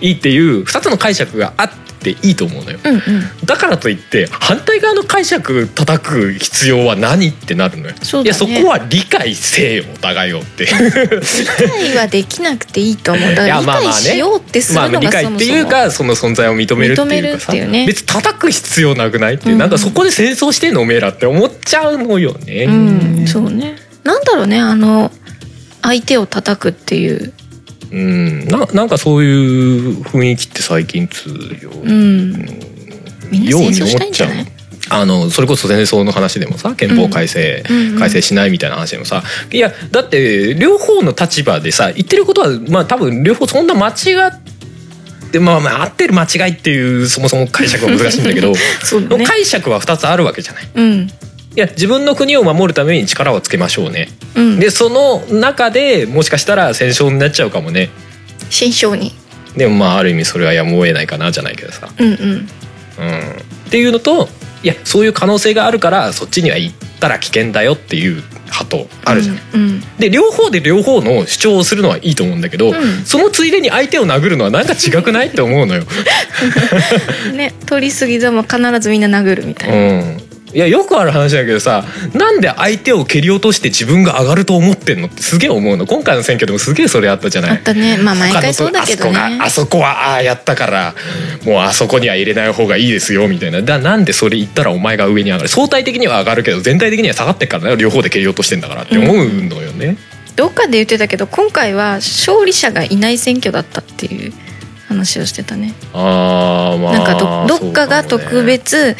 [0.00, 1.70] いいっていう2つの解釈があっ
[2.04, 2.78] ていいと思うのよ。
[2.84, 3.00] うんうん。
[3.44, 7.94] だからといって反対側の解釈叩く必要は何ってなるのよ。
[7.94, 7.98] ね。
[8.24, 10.66] いやそこは理解せよお互いをって。
[10.66, 13.34] 理解はできなくていいと思う。
[13.34, 17.86] だから理解しようってするまあのが理解っていうかその存在を認めるっていうかさね。
[17.86, 19.58] 別に叩く必要なくないっていう、うん。
[19.58, 22.64] なんかそこで戦争してんのおめえらって思っちゃうのよね。
[22.64, 22.70] う
[23.22, 23.26] ん。
[23.26, 23.76] そうね。
[24.04, 25.10] なんだろうねあの
[25.82, 27.33] 相手を叩くっていう
[27.94, 28.48] うん。
[28.48, 32.32] ななんかそういう雰囲気って最近強い、うん。
[33.30, 34.30] ように思っちゃう。
[34.90, 37.92] あのそれこそ戦争の話でもさ憲法改正、うん。
[37.94, 37.98] うん。
[37.98, 43.92] 改正しないみたいな話でもさいやだって両方の立場でさ言ってることはまあ多分両方そんな間違
[44.28, 48.52] ってまあまあ合ってる間違いっていうそもそも解釈は難しいんだけど
[49.16, 49.24] ね。
[49.24, 50.68] 解釈は2つあるわけじゃない。
[50.74, 51.10] うん
[51.56, 54.08] いや自分の国を守るために力をつけましょうね。
[54.36, 57.90] うんでその中でもしかしたら戦争になっちゃうかもね。
[58.50, 59.12] 慎重に
[59.56, 61.88] でもまあある意味それはやむを得ないかなじゃないけどさ。
[61.98, 62.48] うんうんうん、
[63.68, 64.28] っていうのと
[64.62, 69.38] いやそういう可能性があるからそっちには行ったら危険だよっていう派とあるじゃん。
[69.54, 75.84] うんで両方で両方の主張をするのはいいと思うんだけど、んそのついでに相手を殴るのはなんか違くないって思うのよ。
[77.28, 85.86] う んね取り過ぎでも必ずみんな殴るみたいなうんいやよくある話だけどさなんで相手を蹴り落として自分が上がると思ってんのってすげえ思うの。
[85.86, 87.50] 今回の選挙でもすげえそれあったじゃない。
[87.50, 87.96] あったね。
[87.96, 89.18] まあ毎回そうだけどね。
[89.18, 90.94] あそこがあそこはああやったから
[91.44, 93.62] もうあそこには入れない方がいいですよみたいな。
[93.62, 95.48] だなんでそれ言ったらお前が上に上がる。
[95.48, 97.76] 相対的には上がるけど全体的には下がってっからね。
[97.76, 99.96] 両方で蹴り落としてんだからって思うのよね、
[100.36, 104.32] どっかで言ってたけど今回は勝利者がいない選挙だったっていう
[104.88, 105.74] 話をしてたね。
[105.92, 108.96] あーまあなんかどどっかが特別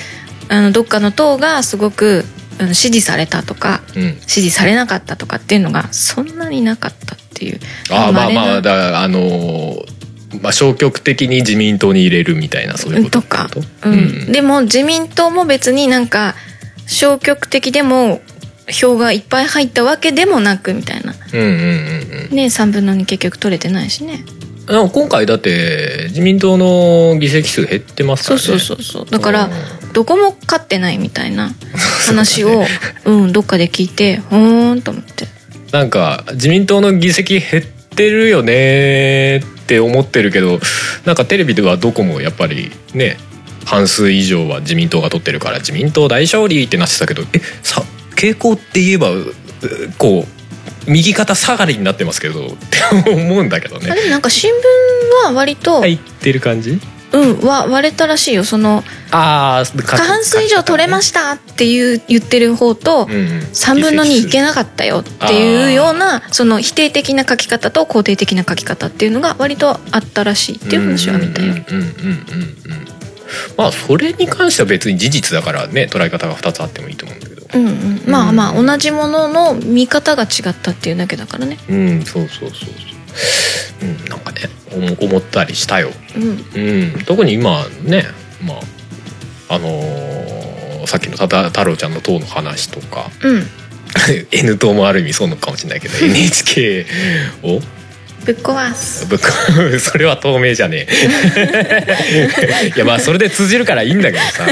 [0.48, 2.24] あのどっかの党がすごく
[2.72, 4.20] 支持されたとかうん。
[4.26, 7.60] 支持されなかったとかっていうのがそんなになかったっていう。
[7.90, 9.94] ああまあまあだからあのー
[10.42, 13.90] まあ消極的に自民党に入れるみたいなそういうこととかってこ、と？
[13.90, 14.32] うん。
[14.32, 16.34] でも自民党も別になんか
[16.86, 18.20] 消極的でも
[18.68, 21.14] 票がいっぱい入ったわけでもなくみたいな。
[21.32, 22.36] うんうんうんうん。
[22.36, 24.24] ね3分の2結局取れてないしね
[24.66, 28.64] でも今回だって自民党の議席数減ってますかそうらね。
[28.64, 29.92] そうそうそうだからうん。
[29.92, 31.54] どこも勝ってないみたいな
[32.06, 32.64] 話を
[33.04, 35.26] う、ん、どっかで聞いてほーんと思って。
[35.72, 40.60] なんか自民党の議席減ってるよねって思ってるけど
[41.04, 43.16] なんかテレビではどこもやっぱりね
[43.64, 47.82] 半数以上は自民党が取ってるから自民党大勝利ってなってたけどえさ
[48.14, 49.34] 傾向って言えばう
[49.98, 50.33] こう
[50.86, 52.50] 右肩下がりになってますけどっ
[53.04, 56.80] て思うんだけどあねでもなんか新聞は割と、入ってる感じ？
[57.12, 58.42] うんわ割れたらしいよ。
[58.42, 63.38] そのああ過半数以上取れましたっていう言ってる方と、うんうん。
[63.52, 71.54] 3分の2いけなかったよっていうようなその否定的な書き方と肯定的な書き方っていうのが割とあったらしいっていう話は見たよ。
[73.56, 81.58] まあそれに関しては別に事実だからね捉え方が2つあってもいいと思うんだけどうんうん、まあまあ同じものの見方が違ったっていうだけだからね。
[81.68, 82.70] うんそうそうそうそう。
[83.82, 85.90] うんなんかね思思ったりしたよ。
[86.16, 86.44] うん。
[86.54, 87.04] うん。
[87.04, 88.04] 特に今ね
[88.42, 88.54] ま
[89.48, 90.24] ああのー
[90.86, 93.10] さっきの太郎ちゃんの党の話とか。
[93.22, 93.42] うん。
[94.32, 96.86] N 党もある意味そうなのかもしれないけど NHK
[97.42, 97.60] を。
[98.24, 99.06] ぶっ壊す。
[99.06, 99.26] ぶっこ
[99.78, 102.72] それは透明じゃねえ。
[102.74, 104.46] いやまあそれで通じるからいいんだけどさ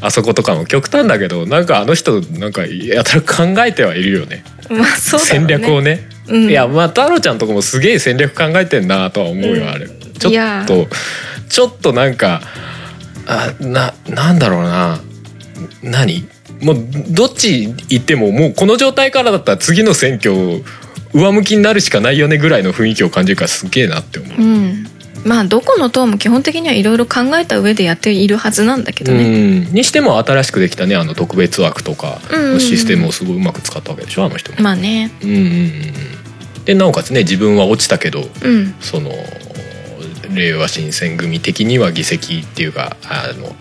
[0.00, 4.44] あそことかも極端だけどなんかあの人なんかやたら考えてはいるよね。
[4.70, 5.48] まあそうだろう戦ね。
[5.48, 6.50] 略をね、うん。
[6.50, 10.86] いやまあ太郎ちゃんとこもすげえ戦略考えてんなとは思うよ、うんあれちょっと
[11.48, 12.42] ちょっとなんか
[13.26, 15.00] あななんだろうな。
[15.82, 16.24] 何？
[16.60, 16.76] もう
[17.10, 20.64] どっち行ってももうこの状態からだったら次の選挙
[21.14, 24.42] 上向きになるしかないよねぐらいの雰囲気を感じるからすげえなって思う。
[24.42, 24.87] うん。
[25.24, 29.24] まあどこの党も基本的にはいろいろ考えた上でやっているはずなんだけどね。
[29.24, 34.58] うんにしても新しくできたねあの特別枠とかうんうんうんのシステムをすごいうまく使ったわけでしょあの人も。
[34.60, 35.10] まあね。
[35.22, 35.82] うんうんうんうん
[36.64, 39.10] でなおかつね自分は落ちたけどうんその
[40.34, 43.54] 令和新選組的には議席っていうかあの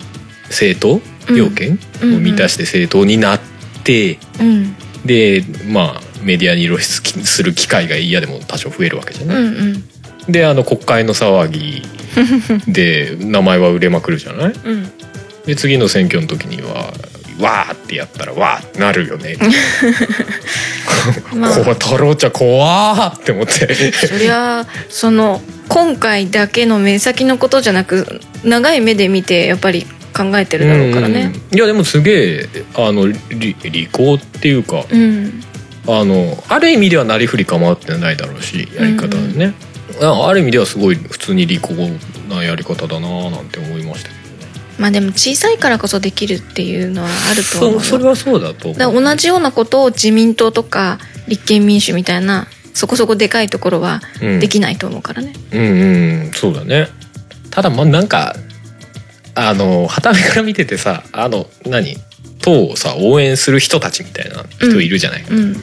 [0.49, 1.01] 政党
[1.33, 3.39] 要件うんを満たして政党になっ
[3.83, 9.41] て、うんでまあメディアに露出する機会が嫌でも多少増えるわけじゃうない。
[9.43, 9.83] んうん
[10.29, 11.83] であの国会の騒ぎ
[12.71, 14.53] で名前は売れまくるじゃない？
[14.63, 14.91] うん。
[15.45, 16.93] で次の選挙の時には
[17.39, 19.37] わーってやったらわーってなるよね。
[21.35, 23.91] まあこう太郎ちゃん怖ーって思って。
[23.91, 31.31] そりゃその今回だけの目先のことじゃなく長い目で見てやっぱり考えてるだろうからね。
[31.51, 35.43] うんいやでもすげえあの利利口っていうかうん
[35.87, 39.53] あのある意味ではなりふり構ってないだろうしやり方でね、
[40.01, 41.73] あある意味ではすごい普通に利口
[42.29, 44.11] なやり方だなーなんて思いました
[44.79, 47.79] まあでも小さいからこそできるっていうのはあると思うよ。
[47.79, 54.39] それはそうだと同じようなことを自民党とか立憲民主みたいなそこそこでかいところはうん。
[54.39, 55.33] できないと思うからね。
[55.51, 56.89] うんうんそうだね。
[57.49, 58.35] ただまあなんか
[59.33, 61.97] あの旗目から見ててさあの何？
[62.39, 65.55] 党をさ応援する人たちみたいな人いるじゃない、うん、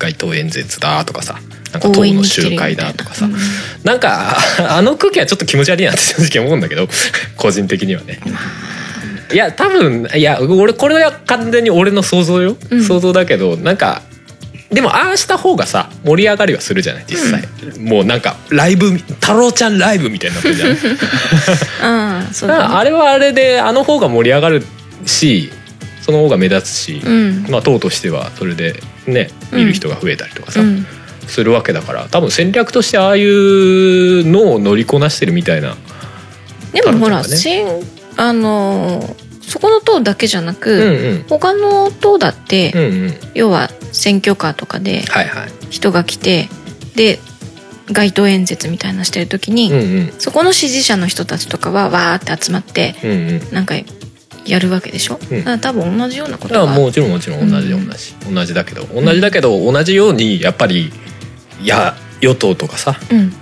[0.00, 1.38] 街頭演説だとかさ
[1.74, 3.34] なんか党の集会だとかさ、うん。
[3.82, 4.36] なんか
[4.70, 6.88] あの空気はちょっと気持ち悪いなって正直思うんだけど
[7.36, 8.20] 個人的にはね。
[9.32, 12.84] いや多分いや俺これは完全に俺の想像よ、うん。
[12.84, 14.02] 想像だけどなんか
[14.70, 17.46] でもああした方がさ盛り上がりはするじゃない実際、
[17.80, 24.64] もうなんかライブ太郎ちゃんライブみたいになってるじゃ うだからだ、ね、あれはあれであの方が盛り上がる
[25.06, 25.50] し
[26.04, 27.46] その方が目立つし、うん。
[27.48, 28.74] まあ党としてはそれで
[29.06, 30.86] ね見る人が増えたりとかさ、うん
[31.26, 35.76] するわけだから多分戦略としてああいうのを乗りこなしてるみたいな。
[36.72, 37.22] でもほら、
[38.16, 41.24] あのーそこの党だけじゃなうんく、うん。
[41.28, 43.14] 他の党だって、うんうん。
[43.34, 45.48] 要は選挙カーとかではいはい。
[45.70, 46.48] 人が来て
[46.96, 47.18] で
[47.92, 50.12] 街頭演説みたいなのしてる時に、うんうん。
[50.18, 53.54] そこの支持者の人たちとかはわーって集まってうんうん。
[53.54, 53.74] なんか
[54.46, 55.60] やるわけでしょ、うん。
[55.60, 60.90] 多分同じようなことがもちろんもちろん同じでうん同じ、同じだけど同じだけど同じようにやっぱりい
[61.62, 63.32] や与党とかさうん。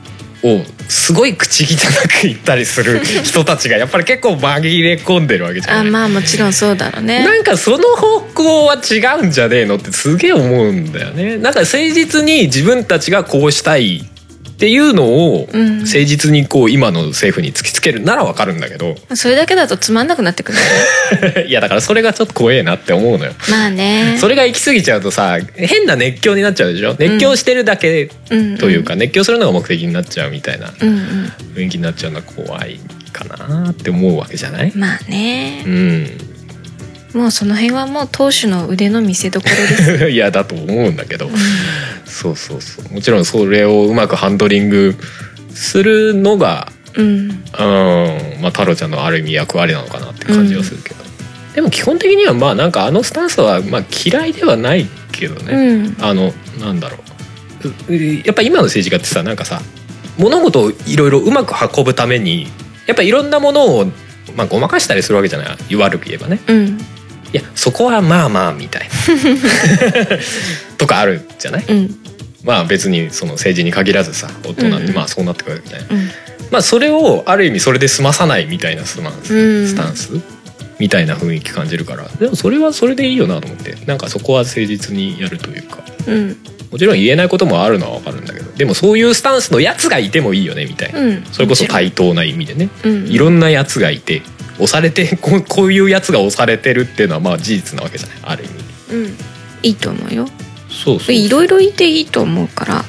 [0.45, 1.69] をすごい口汚
[2.09, 5.87] く言ったりする 人たちがやっぱり結構紛れ込んでるわけじゃない。
[5.87, 7.25] あまあもちろんそうだろうね。
[7.25, 14.05] なんかその方向は違うんじゃねえのってすげえ思うんだよねなんか誠実に自分たちがこうしたい
[14.63, 15.79] っっていうのをうん。
[15.81, 18.95] 誠実にこう今の政府に突きつけるならわかるんだけど。
[19.17, 20.59] それだけだとつまんなくなってくる
[21.49, 23.33] いやだからそれがちょっと怖えなって思うのよ。
[23.51, 24.17] まあね。
[24.21, 26.95] それが行き過ぎちゃうとさ変な熱狂になっちゃうでしょ？
[26.99, 31.33] 熱狂してるだけうんというか、熱狂するのが目的になっちゃうみたいなうんうん。
[31.57, 32.79] 雰囲気になっちゃうのは怖い
[33.13, 34.73] かなって思うわけじゃない？
[34.77, 35.65] まあね。
[35.67, 36.11] うん
[37.15, 41.31] もうその辺はもう当主の腕の見せ所です、 いやだと思うんだけど、
[42.07, 42.95] そうそうそう。
[42.95, 44.95] もちろんそれをうまくハンドリング
[45.55, 47.39] するのがうん、うん。
[48.41, 50.97] まあ太郎ちゃんのある意味役割なのかなって感じはするけど、
[51.55, 56.05] でも基本的にはまあなんかあのスタンスはまあ嫌いではないけどね、うん。
[56.05, 56.99] あのなんだろ
[57.89, 58.23] うう。
[58.25, 59.63] やっぱ今の政治家ってさなんかさ
[60.19, 62.49] 物事をいろいろうまく運ぶために
[62.87, 63.87] やっぱいろんなものを、
[64.37, 65.77] まあ、ごまかしたりするわけじゃない？
[65.77, 66.41] 悪く言えばね。
[66.49, 66.79] うん
[67.33, 70.19] いやそこはまあまあみたいな。
[70.79, 71.65] とかあるじゃない？
[71.69, 71.97] うん。
[72.45, 74.95] まあ別にその政治に限らずさ大人ってうんうん。
[74.95, 75.85] まあそうなってくるわけじゃな。
[75.85, 76.11] い、うん。
[76.51, 79.69] まあそれをある意味それで済まさないみたいなスタンス,、うん。
[79.69, 80.11] スタンス
[80.79, 82.09] みたいな雰囲気感じるから。
[82.21, 83.77] でもそれはそれでいいよなと思って。
[83.87, 85.85] なんかそこは誠実にやるというか。
[86.07, 86.37] うん。
[86.71, 88.51] もちろん言えないこともあるのは分かるんだけど。
[88.57, 91.25] でもそういうスタンスのやつがいてもいいよねみたいな、うん。
[91.31, 93.07] それこそ対等な意味でね、うん。
[93.09, 94.23] いろんなやつがいて
[94.63, 98.17] 押されて こうこういうやつが押されてるっていうのはまあ事実なわけじゃない。
[98.23, 99.05] ある意味。
[99.05, 99.17] うん。
[99.63, 100.29] いいと思うよ。
[100.71, 102.85] そうそういろいろいていいと思うから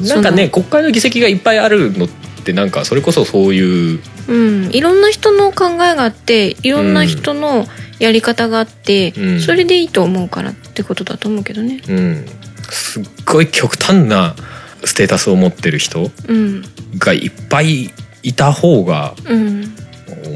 [0.00, 2.08] なんかねそ国会の議席がいっぱいあるのっ
[2.44, 4.70] てなんかそれこそそういううん。
[4.72, 7.66] いろんな人の考えがあっていろんな人の
[7.98, 9.40] やり方があって、うん。
[9.40, 11.82] それでいいと思うからってことだと思うけどね。
[11.86, 12.26] うん。
[12.70, 14.34] すっごい極端な
[14.84, 16.64] ステータスを持ってる人うん。
[16.98, 19.74] がいっぱいいた方がうん。
[19.89, 19.89] お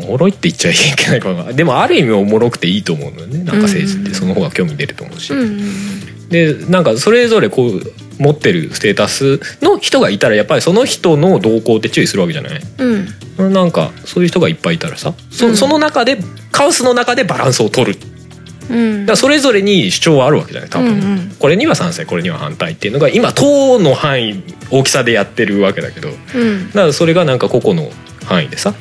[0.07, 1.53] もろいって言っちゃいけないかな。
[1.53, 3.39] でもある意味おもろくていいと思うのよね。
[3.39, 5.61] なんか政治ってその方が興味出ると思うし、うんうん
[6.31, 7.81] でなんかそれぞれこう
[8.19, 12.61] 持ってるステータスの人がいたらやっぱりその人の動向って注意するわけじゃない？
[13.39, 13.53] うん。
[13.53, 15.15] なんかそういう人がいっぱいいたらさ。
[15.31, 15.57] そ,、うん。
[15.57, 16.19] その中で
[16.51, 18.01] カオスの中でバランスを取る。
[18.01, 18.07] だ
[18.75, 19.07] うん。
[19.07, 21.37] からそれぞれに主張はあるわけじゃない多分、うんうん。
[21.39, 26.09] これには賛成これには反対っていうのが今党の範囲大きさでやってるわけだけど。
[26.09, 26.71] だうん。
[26.71, 27.91] からそれがなんか個々の
[28.25, 28.75] 範囲でさ、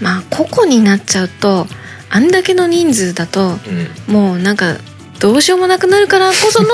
[0.00, 1.66] まあ個々になっちゃうと
[2.10, 3.58] あんだけの人数だと
[4.08, 4.76] うん、もうなんか
[5.18, 6.68] どうしようもなくなるからこその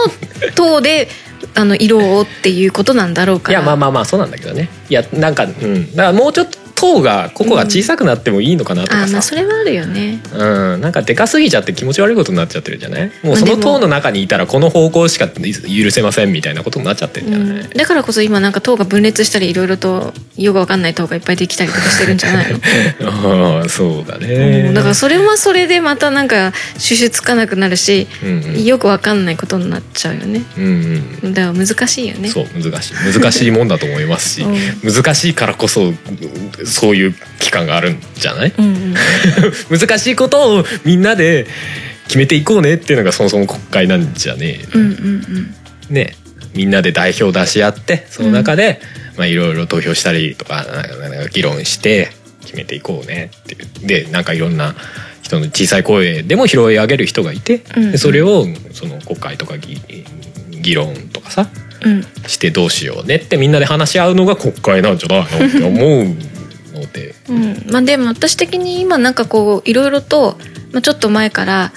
[0.55, 1.09] 党で
[1.55, 3.59] あの色をっていうことなんだろうから。
[3.59, 4.69] いやまあまあまあそうなんだけどね。
[4.89, 5.91] いやなんかうん。
[5.95, 10.21] だからもうちょっと党が個々が小さくなってもいいのかなとかさ、あまあそれはあるよね。
[10.33, 13.11] うん、なんかでかすぎちゃって気持ち悪いことになっちゃってるじゃない？
[13.23, 13.63] もうそのまあでも。
[13.63, 22.59] 党の中にいたらこの方向しか許せませんみたいなことになっちゃってるうじゃない、ん、だからこそ今なんか党が分裂したりいろいろとよくわかんない党がいっぱいできたりとかしてるんじゃないの、
[23.61, 24.75] あ あそうだうねん。
[24.75, 28.65] だからそれはそれでまたなんか収集つかなくなるしうんうん。
[28.65, 30.43] よくわかんないことになっちゃうよね。
[30.57, 31.35] うんうん。
[31.35, 32.29] だから難しいよね。
[32.29, 32.95] そう難しい。
[33.13, 35.93] 難しいもんだと思いますし、う難しいからこそ
[36.69, 38.53] そういう期間があるんじゃない？
[38.57, 38.95] うんうん。
[39.79, 41.47] 難しいことをみんなで
[42.07, 45.55] 決めていこうねっていうのがそもそも国会なんじゃねえうんうん
[45.91, 46.17] ね
[46.55, 48.81] みんなで代表出し合ってその中で、
[49.17, 52.11] まあいろいろ投票したりとかなんかなんか議論して
[52.45, 53.87] 決めていこうねっていう。
[53.87, 54.75] でなんかいろんな
[55.23, 59.79] 人の小さい声でも拾い上げる人がいて、うんでそれをその国会とか議
[60.51, 61.49] 議論とかさ
[61.85, 62.05] うん。
[62.27, 66.17] してどうしようねってみんなで話し合うのが国会なんじゃないのって思う。
[67.29, 67.65] うん。
[67.71, 70.39] まあでも私的に今なんかこういろいろと、
[70.73, 71.73] まあ、ちょっと前から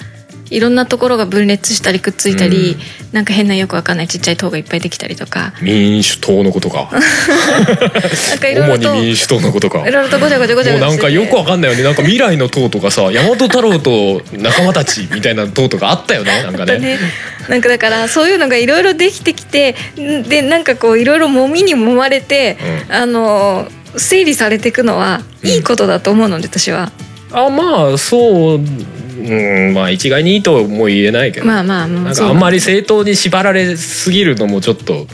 [0.52, 2.76] いろんなところが分裂したりくっついたり、
[3.12, 5.54] なんか変なよくわかんないちっちゃい党がいっぱいできたりとか。
[5.62, 6.90] 民主党のことか。
[6.92, 9.88] なんかいろいろと主に民主党のことか。
[9.88, 11.82] いろいろとごちゃごちゃごちゃなんかよくわかんないよね。
[11.84, 16.78] なんか未来の党とかさ大和太郎と仲間たちみたいな党とかあったよねなんかね。
[16.78, 16.98] ね、
[17.48, 22.58] なんかだからそういうのがいろいろできてきてんでなんかこういろいろ揉みに揉まれて、
[22.90, 25.50] あの整理されていくのはうん。
[25.50, 26.92] いいことだと思うので私は、
[27.32, 35.06] あまあそううんまあ一概にいいとも言えないけど、まあまあもなうんかあんまり政党に縛られすぎるのもちょっと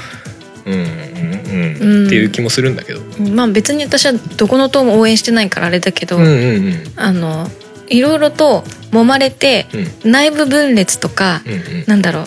[0.66, 3.00] うんうんうん、うんっていう気もするんだけど。
[3.34, 6.34] まあ別に私はどこの党も応援してないからあれだけど、うんうんう
[6.70, 6.74] ん。
[6.96, 7.48] あの
[7.88, 9.66] いろいろと揉まれて
[10.04, 10.10] うん。
[10.10, 11.84] 内部分裂とか、うんうん。
[11.86, 12.26] なんだろう。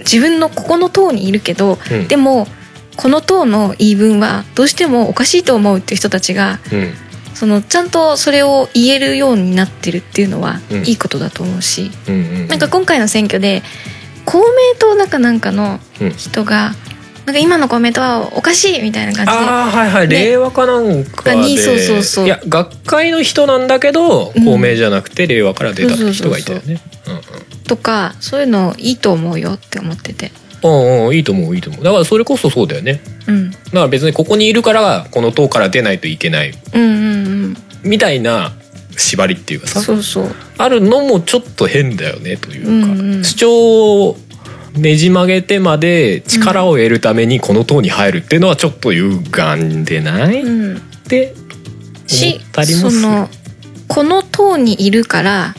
[0.00, 2.08] 自分のここの党にいるけど、うん。
[2.08, 2.46] でも
[2.98, 6.92] この党の言い分はどうしてもおかしいと思うっていう人たちがうん。
[7.34, 10.84] そのちゃんとそれを言えるようになってるっていうのはうん。
[10.84, 13.62] いいことだと思うし、うんうんなんか今回の選挙で
[14.24, 14.44] 公明
[14.78, 16.10] 党なんかなんかのうん。
[16.10, 16.72] 人が
[17.24, 21.36] なんか今の公明党はおかしいみたいな感じでああはいはい、ね令和かなんかで。
[21.36, 22.26] にそうそうそう。
[22.26, 24.44] いや学会の人なんだけど、うん。
[24.44, 26.80] 公明じゃなくて令和から出た人がいたよね。
[27.68, 30.32] とかそういうのいいと思うよって思ってて
[30.62, 31.84] うんうんいいと思ういいと思う。
[31.84, 33.00] だからそれこそそうだよね。
[33.26, 36.52] うん、だから別にここにいるからこの塔から出ないといけない。
[36.74, 37.56] うんうんうん。
[37.82, 38.52] みたいな
[38.96, 39.80] 縛りっていうかさ。
[39.80, 40.34] そうそう。
[40.56, 43.24] あるのもちょっと変だよねというか、うんうん。
[43.24, 44.16] 主張を
[44.76, 50.80] ねじ曲げてまで力を得るためにこの塔に入るっていうのはちょっと歪んでない、っうん。
[51.08, 53.02] て思しったりもする。
[53.02, 53.28] その
[53.86, 55.54] この塔にいるから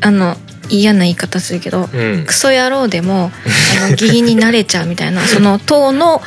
[0.00, 0.36] あの
[0.68, 2.24] 嫌な言い方するけどうん。
[2.26, 3.30] クソ野郎でも
[3.78, 6.22] あの義理になれちゃうみたいな その塔の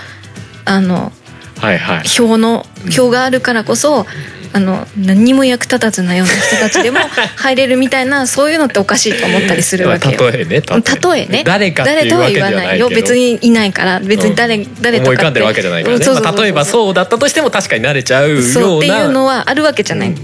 [0.66, 1.12] あの
[1.60, 2.08] はいはい。
[2.08, 4.06] 票の票があるからこそ
[4.52, 7.00] あの何にも役立たずなような人たちでも
[7.38, 10.32] 入れるみたいなそういうのっておかしいと思ったりするわけよ。
[10.32, 11.44] 例えね例えね。
[11.46, 12.90] 誰か誰とは言わないいよ。
[12.90, 18.44] 別にいないから別に誰,、誰とか思い浮かんでるわけじゃないから例えばそうだったとしても確かに慣れちゃうような。
[18.44, 20.16] そうっていうのはあるわけじゃない、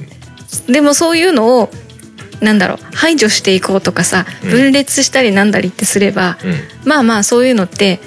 [0.67, 1.71] でもそういうのを
[2.41, 4.51] なんだろう排除していこうとかさうん。
[4.51, 6.51] 分裂したりなんだりってすれば、うん。
[6.51, 7.99] うんまあまあそういうのって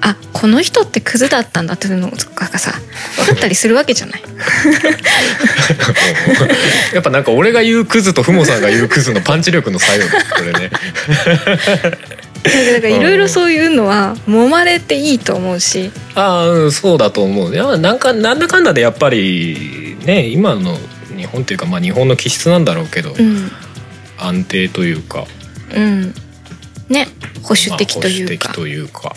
[0.00, 2.72] あこの人ってクズだったんだっていうのとかがさ
[3.16, 4.22] 分かったりするわけじゃない。
[6.94, 10.70] やっぱなんか俺が言うクズとふもさんが言うクズのパンチ力の作用だこれね。
[10.70, 10.78] だ
[12.80, 15.90] からいろいろそういうのは揉まれていいと思うし。
[16.14, 17.54] ああうんそうだと思う。
[17.54, 20.78] いやなんかなんだかんだでやっぱりね今の
[21.16, 23.50] 日本っていうかまあ日本の気質なんだろうけど、うん
[24.18, 25.26] 安定というか。
[25.74, 26.14] うん。
[26.88, 27.08] ね。
[27.42, 29.14] 保守的というまあ保守か的、というか。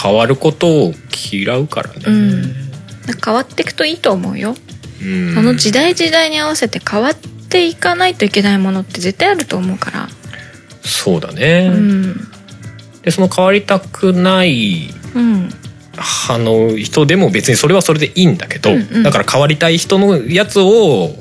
[0.00, 0.92] 変わることを
[1.32, 2.54] 嫌うからね、うん。
[3.24, 4.54] 変わっていくといいと思うよ、
[5.02, 5.34] うん。
[5.34, 10.08] その時代時代に合わせて変わっていかないといけないものって絶対あると思うから。
[10.82, 12.14] そうだね、うん。
[13.02, 15.48] でその変わりたくないうん。
[15.96, 19.02] 派の人でも別にそれはそれでいいんだけど、うんうん。
[19.02, 21.16] だから変わりたい人のやつを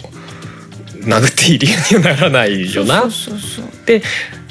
[1.05, 3.03] 殴っていい理由にはならないよな。
[3.03, 3.03] っ
[3.85, 4.01] て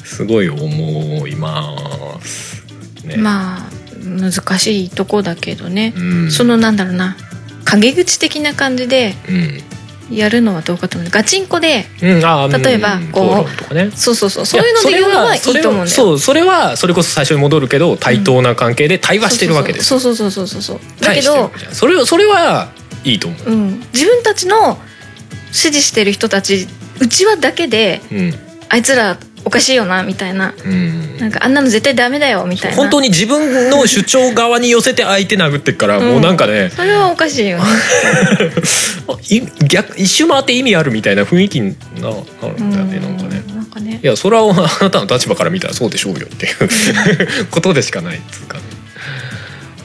[0.04, 2.62] すごい思います
[3.04, 3.16] ね。
[3.16, 3.70] まあ
[4.04, 7.16] 難しいとこだけどね、うん、そのなんだろうな。
[7.64, 9.62] 陰口的な感じでうん。
[10.10, 11.10] やるのはどうかと思う。
[11.10, 13.90] ガチンコでうん、例えばうんこうね。
[13.94, 14.46] そうそうそう。
[14.46, 15.86] そういうので言うのはいいと思うんだよ。
[15.86, 19.86] そうそれはそれこそ最初に戻るけど対等な関係で対話してるわけです。
[19.86, 20.80] そうそうそうそうそうそう。
[21.00, 22.68] だけどそれをそれは
[23.02, 24.78] いいと思う、うん、自分たちの
[25.54, 26.66] 支持してる人たち
[27.00, 28.34] うちわだけでうん。
[28.68, 30.54] あいつらおかしいよなみたいな。
[30.64, 31.18] うん。
[31.18, 32.76] なんかあんなの絶対ダメだよみたいな。
[32.76, 36.10] 本当に自分の主張側に寄せて相手殴ってっから、うん。
[36.12, 37.64] もうなんかねそれはおかしいよね。
[39.30, 42.16] い逆一周回って意味あるみたいな雰囲気になな
[42.48, 43.42] るんだよね、なんかね。
[43.48, 44.00] うんなんかね。
[44.02, 44.50] いやそれは
[44.80, 47.46] あなたの立場から見たらそうでしょうよっていう。
[47.52, 48.62] ことでしかないっつうかね。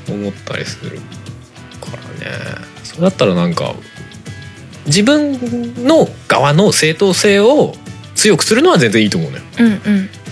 [0.08, 1.00] 思ったりする
[1.82, 2.38] からね。
[2.84, 3.76] それだったらなんか
[4.86, 7.74] 自分の側の正当性を
[8.16, 9.44] 強くするのは全然いいと思うのよ。
[9.60, 9.82] うん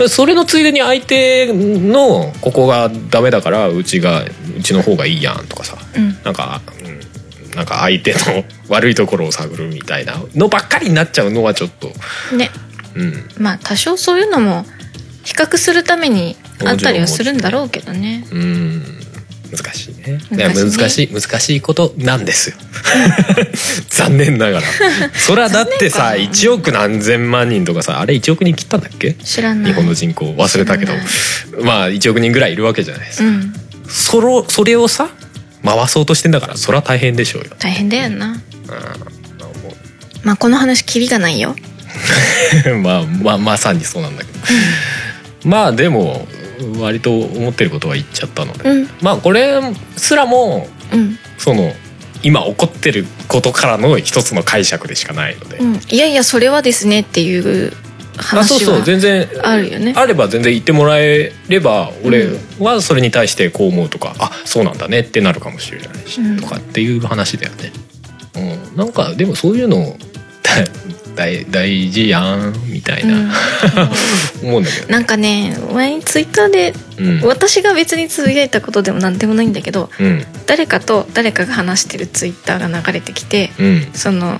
[0.01, 0.09] うん。
[0.09, 5.77] それのついでに相手のここがダメだからうちがうちの方がいいやんとかさ。
[5.95, 6.17] うん。
[6.23, 11.87] なんか、うん、なんか相手の悪いところを探るみたいなのばっかりになっちゃうのはちょっと、
[12.35, 12.49] ね。
[12.95, 14.65] うん、まあ多少そういうのも
[15.23, 16.35] 比較するため to
[16.65, 18.27] あったりはするんだろうけどね。
[18.31, 19.06] うん
[19.51, 20.19] 難しいね。
[20.31, 20.71] 難しいね。
[20.77, 22.55] 難しい難しいことなんですよ。
[23.89, 24.67] 残念ながら。
[25.15, 29.13] それはだってさ残念か1億何千万人とかさあれ1億人切ったんだっけ？
[29.13, 29.71] 知らない。
[29.71, 30.25] 日本の人口。
[30.33, 30.93] 忘れたけど。
[31.63, 33.53] まあ1億人ぐらいいるわけじゃないですか、うん。
[33.87, 35.09] それをそれをさ
[35.63, 38.27] 回そうとしてんだからそれは大変でしょうよ、大変だよな。
[38.27, 38.37] うん。
[40.23, 41.55] まあこの話キリがないよ。
[42.83, 44.39] まあまあまさにそうなんだけど。
[45.45, 46.27] まあでも
[46.79, 48.89] 割と思ってることは言っちゃったので、うん。
[49.01, 49.59] まあこれ
[49.95, 51.17] すらもうん。
[51.37, 51.73] その
[52.23, 55.75] 今起こってることからの一つの解釈でしかないので、うん。
[55.75, 57.73] いやいやそれはですねっていう
[58.17, 59.93] あそう話はそう全然あるよね。
[59.95, 62.63] あれば全然言ってもらえれば俺うん。
[62.63, 66.39] はそれに対してこう思うとか、あそうなんだねってなるかもしれないし、うん。
[66.39, 67.71] とかっていう話だよね。
[68.35, 69.97] うん、なんかでもそういうの
[71.17, 73.31] 大大事やんみたいな、うん。
[74.47, 77.21] 思うんだけど、なんかね前にツイッターでうん。
[77.23, 80.25] 私が別につぶやいたことでも何でもないんだけどうん。
[80.45, 83.87] 誰かと誰かが話してるツイッターが流れてきてうん。
[83.93, 84.39] その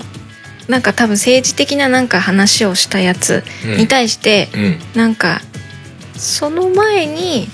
[0.68, 3.78] なんか多分政治的ななんか話をしたやつうん。
[3.78, 4.80] に対して、うん。
[4.96, 5.42] なんか
[6.16, 7.50] その前に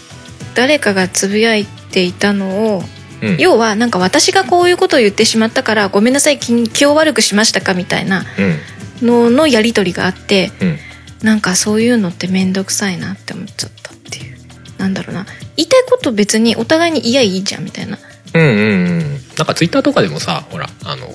[0.53, 2.84] 誰かがつぶやいていたのを
[3.21, 3.38] うん。
[3.38, 8.59] 要はなんか私がこういうことを言ってしまったからごめんなさい気気を悪くしましたかみたいなうん
[9.01, 10.77] ののやり取りがあってうん。
[11.23, 14.37] なんかそういうのって面倒くさいなって思っちゃったっていう。
[14.77, 15.25] なんだろうな。
[15.55, 17.97] 言いたいこと別にお互いに言いやいいじゃんみたいな。
[18.33, 18.99] うんうんうん。
[19.37, 21.07] なんかツイッターとかでもさほらあの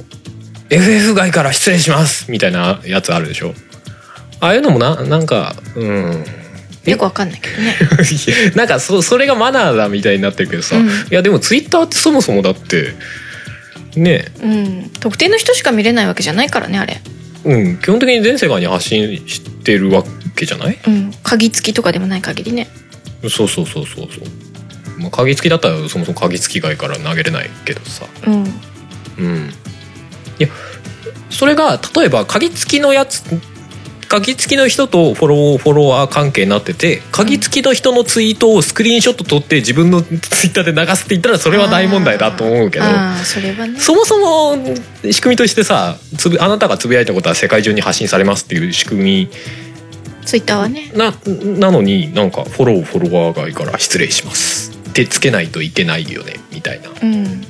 [0.70, 3.52] FF 外から失礼しますみたいなやつあるでしょ。
[4.40, 6.24] ああいうのもななんかうん。
[6.86, 7.76] えよくわかんないけどね。
[8.56, 10.88] なんかそそれがマナーだみたいになってるけどさ、うん。
[10.88, 12.94] いやでもツイッターってそもそもだって
[13.94, 14.24] ね。
[14.42, 14.90] うん。
[15.00, 17.02] 特定の人しか見れないわけじゃないからねあれ
[17.44, 17.78] うん。
[17.78, 20.78] 基本的に全世界に発信してるわけじゃない？
[20.86, 21.12] うん。
[21.22, 22.68] 鍵付きとかでもない限りね。
[23.22, 28.06] そうそうそうそうそう、まあ、鍵付きだったらそもそも鍵付き外から投げれないけどさ。
[28.26, 28.44] うん。
[29.18, 29.50] うん。
[30.38, 30.48] いや
[31.30, 33.22] それが例えば鍵付きのやつ
[34.08, 40.08] 鍵付きの人とフォローフォロワー関係になってて鍵付きの人のツイートをスクリーンショット撮って自分のツ
[40.46, 42.84] イッターで流すって言ったらそれは大問題だと思うけど
[43.24, 43.78] そね。
[43.78, 44.56] そもそも
[45.12, 49.28] 仕組みとしてさつぶあなたがつぶやいたことは世界中に発信されますっていう仕組み
[50.24, 50.90] ツイッターはね。
[50.94, 51.14] な
[51.58, 54.72] なのになんかフォローフォロワー外から失礼します。
[54.90, 57.44] ってつけないといけないよねみたいなうん。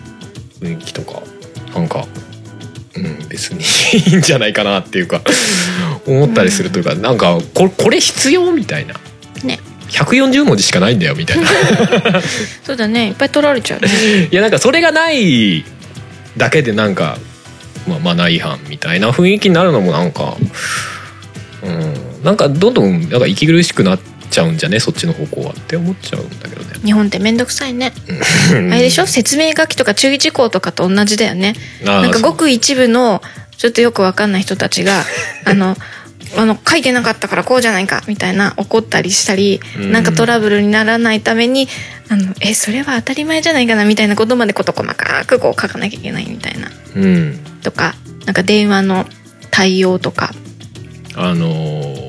[0.60, 1.22] 雰囲気とか
[1.74, 2.06] なんか、
[3.04, 3.62] うん、別に
[4.10, 5.22] いいんじゃないかなっていうか
[6.06, 8.94] 思ったりするというか、なんかここれ必要みたいな。
[9.44, 9.60] ね。
[9.88, 11.46] 140文字しかないんだよみたいな。
[12.62, 13.08] そうだね。
[13.08, 13.88] いっぱい取られちゃうね。
[14.30, 15.64] いやなんかそれがない
[16.36, 17.18] だけでなんか、
[17.86, 20.36] まあ、マナー違反みたいな雰囲気になるのもなんか
[21.62, 24.80] うんなんかどんどんなんか息苦しくなっちゃうんじゃね？
[24.80, 26.74] そっちの方向はって思っちゃうんだけどね。
[26.84, 27.92] 日本ってめんどくさいね。
[28.52, 28.72] うん。
[28.72, 29.06] あれでしょ？
[29.06, 31.54] 説明書きとか注意事項とかと同じだよね。
[31.84, 33.20] なんかごく一部の
[33.56, 35.04] ちょっとよくわかんない人たちが
[35.44, 35.76] あの
[36.36, 39.92] あの書いてなかったからこうじゃないかみたいな怒ったりしたり、うん。
[39.92, 41.68] なんかトラブルにならないために
[42.10, 46.70] あのえそれは当たり前じゃないかなみたいなことまで事細かくこう書かなきゃいけないみたいな。
[46.96, 47.38] うん。
[47.62, 47.94] とか
[48.26, 49.06] なんか電話の
[49.50, 50.34] 対応とか。
[51.14, 52.07] あのー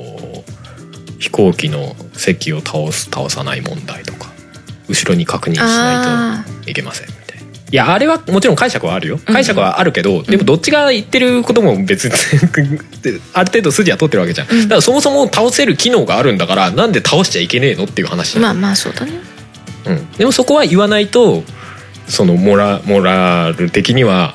[1.20, 4.32] 飛行機の席を倒す倒さない問題とか
[4.88, 7.44] 後ろに確認しなあいといけませんみたいな。
[7.44, 9.14] いやあれはもちろん解釈はあるよ。
[9.14, 12.14] うん解釈はあるけど、でもどっちが言ってることも別に
[13.34, 14.62] ある程度筋は取ってるわけじゃん、うん。
[14.62, 19.12] だからそもそも倒せる機能があるんだからなんで倒しちゃいけねえのっていう話まあまあそうだね。
[19.86, 21.44] うん、でもそこは言わないと
[22.08, 24.34] そのモラモラル的には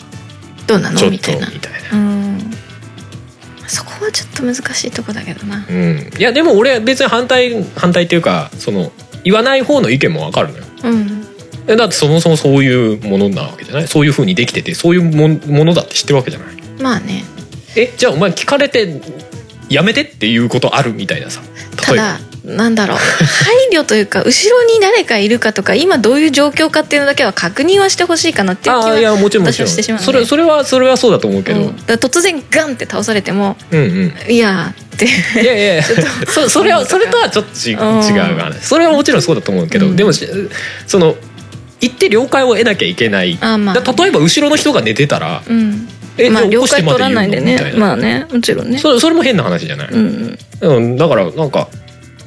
[0.68, 1.10] どうなの？
[1.10, 1.50] みたいな。
[1.50, 1.98] みたいな。
[1.98, 2.15] うん
[3.68, 5.66] そこはちょっと難しいとこだけどな。
[5.70, 8.92] うん、いやでも俺は別に反対反対っていうかその
[9.24, 10.64] 言わない方の意見もわかるのよ。
[10.84, 11.26] うん。
[11.68, 13.88] えだってそもそもそういうものなわけじゃない？
[13.88, 16.56] そういうふうにできててそういうもんものだって知ってるわけじゃない？
[16.82, 17.24] まあね。
[17.76, 19.02] えじゃあお前聞かれて
[19.70, 21.42] やめてっていうことあるみたいなさ。
[21.76, 22.98] ただなんだろう。
[22.98, 31.68] 配慮というか後ろに誰かいるかとか今どういう状況かっていうのだけは確認はしてほしいかなっていう気はああいやもちろんもちしてしまうねそれそれはそれはそうだと思うけど、うん。
[31.70, 34.32] 突然ガンって倒されてもうん、うん。
[34.32, 35.06] いやーって
[35.42, 35.84] いやいやいや。
[36.28, 39.96] そそれはそれとはちょっとち違ううん話それはもちろんそうだと思うけど、うん。
[39.96, 40.28] でもし
[40.88, 41.16] その
[41.82, 43.38] 言って了解を得なきゃいけない。
[43.42, 43.74] まあ。
[43.74, 45.88] だ例えば後ろの人が寝てたらうん。
[46.18, 47.74] えまあ了解取らないでね。
[47.78, 48.78] まあねもちろんね。
[48.78, 50.38] それそれも変な話じゃない、うん。
[50.62, 51.68] うん、だからなんか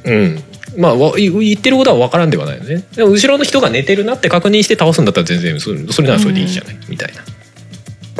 [0.05, 0.43] うん。
[0.77, 2.83] まあわい言ってることは分からんではないよね。
[2.95, 7.23] でも後ろの人が寝てるなって確認して倒すんだったら全然それそれならそれでいいじゃない、みたいな。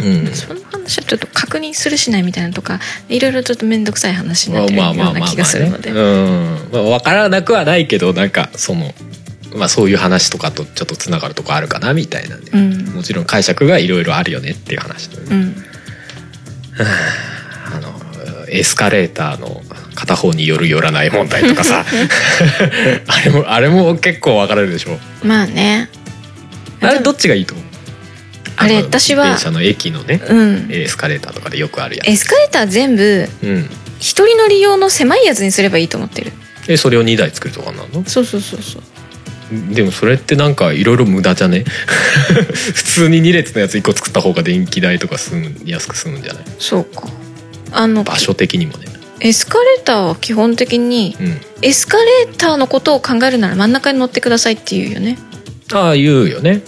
[0.04, 0.28] うん。
[0.34, 5.92] その話はちょっと確認するしないみたいなとかいろいろちょっと面倒くさい話になってるような気がするので。
[5.92, 6.70] ねうん。
[6.72, 8.94] まあ、分からなくはないけどなんかその
[9.56, 12.86] まあそういう話とかとちょっとつながるとこあるかなみたいなんで、うん。
[12.96, 15.56] もちろん解釈がいろいろあるよねっていう話で、うん。
[17.72, 17.94] あの
[18.50, 19.62] エスカレーターの
[20.00, 21.86] 片方による寄らない問題とかさ。
[23.08, 24.98] あれもあれも結構分かれるでしょ。
[25.24, 25.90] まあね。
[26.82, 27.66] あれどっちがいいと思う？
[28.56, 30.68] あれの私は電車の駅のねうん。
[30.72, 33.70] エスカレーターとかでよくあるやエスカレーター全部つうん。
[34.00, 36.32] 一人乗り用の狭いやつにすればいいと思ってる。
[36.68, 38.04] えそれを2台作るとかなんの？
[38.08, 38.84] そうそうそうそう。
[39.74, 41.66] でもそれってなんかいろいろ無駄じゃね？
[42.74, 46.44] 普通に2列のやつ1個作った方が電気代とか済む安く済むんじゃない？
[46.60, 47.04] そうか。
[47.72, 48.86] あの場所的にもね
[49.22, 51.42] エスカレーターは基本的にうん。
[51.62, 55.18] エスカレーターのことを考えるなら真ん中に乗ってくださいっていうよね。
[55.74, 56.62] ああ言うよね。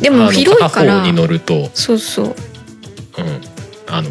[0.00, 1.02] でも広いから。
[1.02, 2.26] に乗ると、そうそう。
[2.26, 2.34] うん、
[3.88, 4.10] あの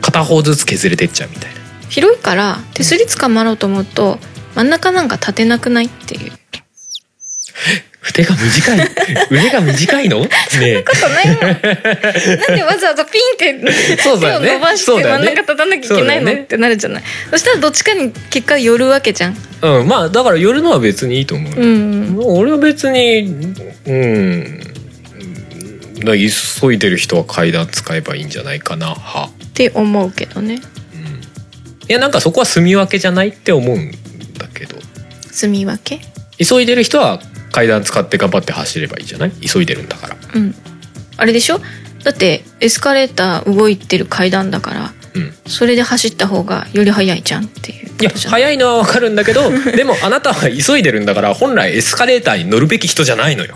[0.00, 1.58] 片方ずつ削れてっちゃうみたいな。
[1.88, 4.18] 広いから手すり捕まろうと思うと
[4.54, 6.32] 真ん中なんか立てなくないっていう
[8.10, 8.88] 腕が短い。
[9.30, 10.20] 腕が短いの？
[10.20, 10.28] ね
[10.60, 10.82] え。
[10.82, 13.54] ことないもんなんでわざわざピンって
[14.02, 16.42] 手を伸ばして真ん中立たなきゃいけないの、ね。
[16.42, 17.02] ってなるじゃない。
[17.30, 19.36] そしたらどっちかに結果寄るわけじゃん。
[19.60, 22.18] うんまあだから寄るのは別にいいと思う、うん。
[22.20, 23.54] 俺は別に
[23.86, 24.60] うん。
[26.04, 28.94] だ急いでる人は階段使えばいいんじゃないかな。
[28.94, 30.54] は、って思うけどね。
[30.54, 30.62] うん、い
[31.88, 33.90] やなんかそこは住み分けじゃないって思うん
[34.38, 34.76] だけど。
[35.32, 36.00] 住み分け？
[36.38, 37.20] 急いでる人は
[37.52, 39.30] 階段使って頑張って走ればいいじゃない？
[39.32, 40.16] 急いでるんだから。
[40.34, 40.54] うん。
[41.16, 41.60] あれでしょ？
[42.04, 45.32] だってエスカレーター動いてる階段だからうん。
[45.46, 53.54] それで走った方がより速いじゃんっていういやことじゃないのはわかるんだけど でもあなたは急いでるんだから本来エスカレーターに乗るべき人じゃないのよ。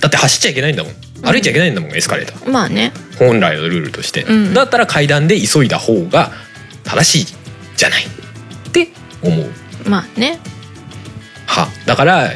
[0.00, 0.92] だって走っちゃいけないんだもん。
[1.22, 2.50] 歩いちゃいけないんだもん、エスカレーター。
[2.50, 2.92] まあね。
[3.18, 4.54] 本来のルールとして、うん。
[4.54, 6.30] だったら階段で急いだ方が
[6.84, 7.34] 正しい
[7.76, 8.88] じゃないって
[9.22, 9.46] 思う。
[9.88, 10.38] まあね。
[11.46, 11.68] は。
[11.86, 12.30] だから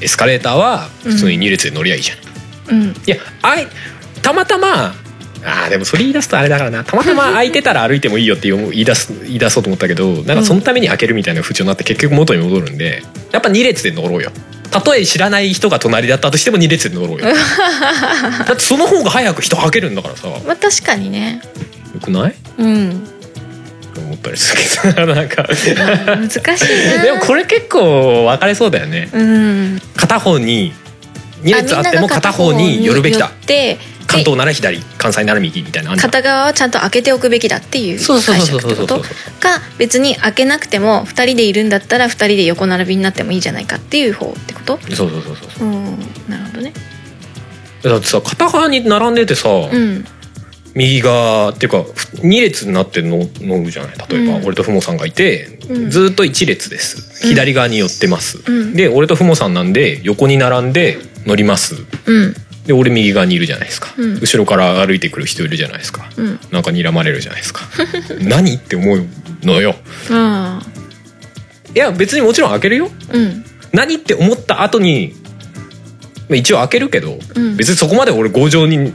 [0.00, 2.88] エスカレーターは普通に2列で乗りゃいいじゃん、うん。
[2.88, 3.66] いやあい
[4.22, 6.84] たまたまあーでもそれ言い出すとあれだからな。
[6.84, 14.30] たまたま空いてたら歩いてもいいよって言い出す 言い出そうと思ったけどなんかそのために開けるみたいな風潮になって結局元に戻るんでやっぱ2列で乗ろうよ。
[14.70, 17.24] たとえ知らない人が隣だったとしても2列で乗ろうよ。
[18.46, 20.28] だってその方が早く人開けるんだからさ。
[20.28, 21.40] よまあ確かにね。
[22.02, 22.34] くない？
[22.58, 23.08] うん
[23.98, 24.62] 思ったりする
[24.94, 25.44] けど なんか。
[25.44, 27.02] 難しいな。
[27.02, 29.08] でもこれ結構分かれそうだよね。
[29.12, 29.82] うん。
[29.96, 30.72] 片方に
[31.42, 33.30] 2列あっても片方に寄るべきだ。
[33.46, 39.04] で関東なら左関西なら右みたいな片側はちゃんと開けておくべきだっていうそうそう解釈ってことか
[39.76, 44.78] 別に開けなくても2人でいるんだったら2人で横並びになってもいいじゃないかっていう方ってこと？
[44.94, 45.68] そうそうそうそうそう。
[45.68, 45.84] うん
[46.26, 46.72] なるほどね。
[47.82, 50.06] だってさ片側に並んでてさ、うん
[50.74, 53.94] 右側っていうか2列になっての乗るじゃない？
[54.08, 54.44] 例えば、うん。
[54.44, 55.90] 俺とふもさんがいて、うん。
[55.90, 56.98] ずっと1列です。
[57.02, 58.74] うん左側に寄ってます、うん。
[58.74, 61.74] で俺とふもさんなんで横に並んで乗ります。
[62.06, 62.34] うん。
[62.64, 64.14] で俺右側にいるじゃないですか、うん。
[64.20, 66.08] 後ろから歩いてくる人いるじゃないですか。
[66.16, 66.38] うん。
[66.52, 67.62] なんか睨まれるじゃないですか。
[68.22, 69.06] 何って思う
[69.42, 69.74] のよ。
[71.74, 72.90] いや別にもちろん開けるよ。
[73.12, 73.44] うん。
[73.72, 75.14] 何って思った後に
[76.28, 77.56] まあ一応開けるけど、うん。
[77.56, 78.92] 別にそこまで俺強情に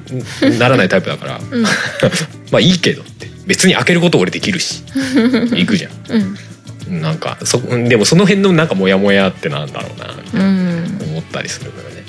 [0.60, 1.64] ならないタイプだから、うん。
[2.52, 3.28] まあいいけどって。
[3.46, 4.84] 別に開けること俺できるし。
[5.16, 6.98] 行くじゃうん。
[6.98, 10.16] んなんかそでもその辺のなんかモヤモヤってなんだろうな。
[10.34, 11.00] うん。
[11.10, 12.04] 思ったりするのよね。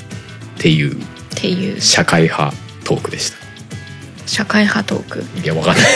[0.59, 0.93] っていう。
[0.93, 0.97] っ
[1.35, 1.81] ていう。
[1.81, 2.55] 社会派
[2.85, 3.37] トークでした。
[4.27, 5.25] 社会派トーク。
[5.43, 5.87] いやわかんない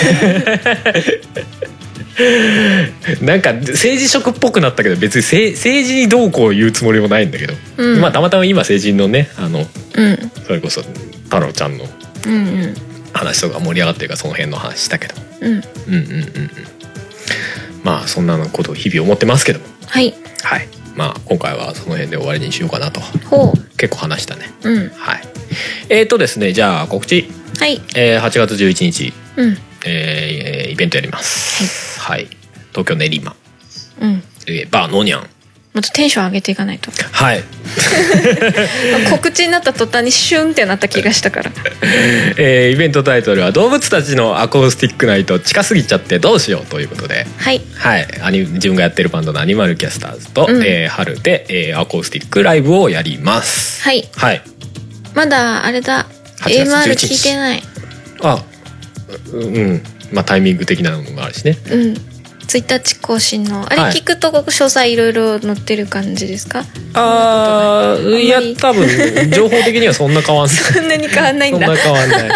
[3.23, 8.01] なんか政治色っぽくなったけど別にせ政治にどうこう言うつもりもないんだけど、うん。
[8.01, 10.31] まあたまたま今政治のねあのうん。
[10.47, 10.83] それこそ
[11.25, 11.85] 太郎ちゃんの
[13.13, 15.15] 話とか盛り上がってるからその辺の話したけど。
[15.41, 15.53] うん。
[15.53, 16.51] うんうんうんうん。
[17.85, 19.67] まあそんなことを日々思ってますけども。
[19.87, 20.15] はい。
[20.43, 20.69] はい。
[20.97, 23.01] まあ今回はその辺で終わりにしようかなと。
[23.01, 24.51] ほ結構話したね。
[24.65, 24.91] ううん。
[24.97, 25.23] はい。
[25.89, 27.81] えーとですねじゃあ告知、はい。
[27.95, 29.59] えー8月11日、うん。
[29.85, 31.63] えーイベントやります。
[31.63, 31.69] はい、
[32.17, 33.37] 東京練馬、
[34.01, 34.23] うん。
[34.47, 35.29] えーバーノニャン
[35.75, 36.91] もっとテンション上げていかないと。
[37.13, 37.45] はい、
[39.11, 41.53] 告知になった途端にシュンってなった気がしたから。
[42.37, 47.27] えーイベントタイトルは「動物たちのアコースティックナイト近すぎちゃってどうしよう」ということで。
[47.37, 47.61] はい。
[47.77, 50.63] はい、アニ自分がやってるバンドのアニマルキャスターズと、うん。
[50.65, 53.83] えー春で、えーアコースティックライブをやります。
[53.85, 54.09] はい。
[54.17, 54.43] はい。
[55.15, 56.07] まだあれだ。
[56.41, 57.07] 8月 AMR 11日。
[57.07, 57.63] 聞いてない。
[58.23, 58.43] あ、
[59.33, 59.83] ううん、
[60.13, 61.57] まあタイミング的なのもあるしね。
[61.71, 61.95] うん
[62.49, 66.65] 1日更新のあれはい聞くと詳細いろいろ載ってる感じですか？
[66.95, 70.57] ああんまりーいや多分情報的にはそんな変わんない。
[70.57, 72.31] そんなに変わんないんだそんな変わんない。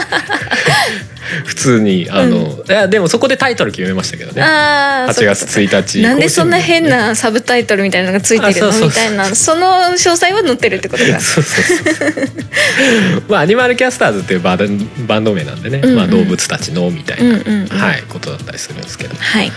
[1.45, 4.43] 普通にあの、いやでもそこでタイトル決めましたけどね。
[4.43, 6.03] 8ああ月1日。
[6.03, 11.65] なんでそんな変なサブタイトルみたいなのがついてるのみたいなその詳細は載ってるってことだ そうそう
[11.95, 17.35] そう まあアニマルキャスターズっていうバンドバンド名なんでね、まあ動物たちのみたいな、
[17.77, 19.15] はいことだったりするんですけど。
[19.19, 19.53] はい。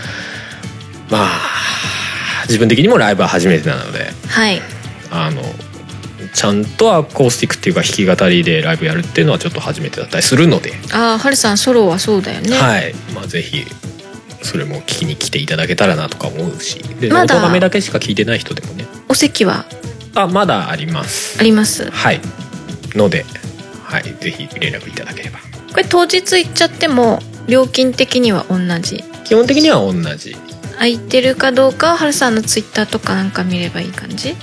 [1.10, 4.12] まあ自分的にもライブは初めてなので。
[4.28, 4.62] はい。
[5.10, 5.42] あの
[6.32, 12.56] ちゃんとアコースティックっていうか弾き語りでライブやるっていうのはちょっと初めてだったりするので、ああハルさんソロはそうだよね。
[12.56, 12.94] はい。
[13.14, 13.64] まあぜひ
[14.42, 16.78] それも聞きに来ていただけたらなとか思うし。
[17.00, 18.86] でまだ音がめだけしか聞いてない人でもね。
[19.08, 19.64] お席は？
[20.14, 21.38] あまだあります。
[21.40, 21.90] あります？
[21.90, 22.20] はい。
[22.94, 23.24] ので、
[23.82, 25.38] はい、ぜひ連絡いただければ。
[25.70, 29.04] これ当日行っちゃっても料金的には同じ？
[29.24, 30.36] 基本的には同じ。
[30.74, 34.34] 空いてるかどうかはハルさんのツイッターとかなんか見ればいい感じ？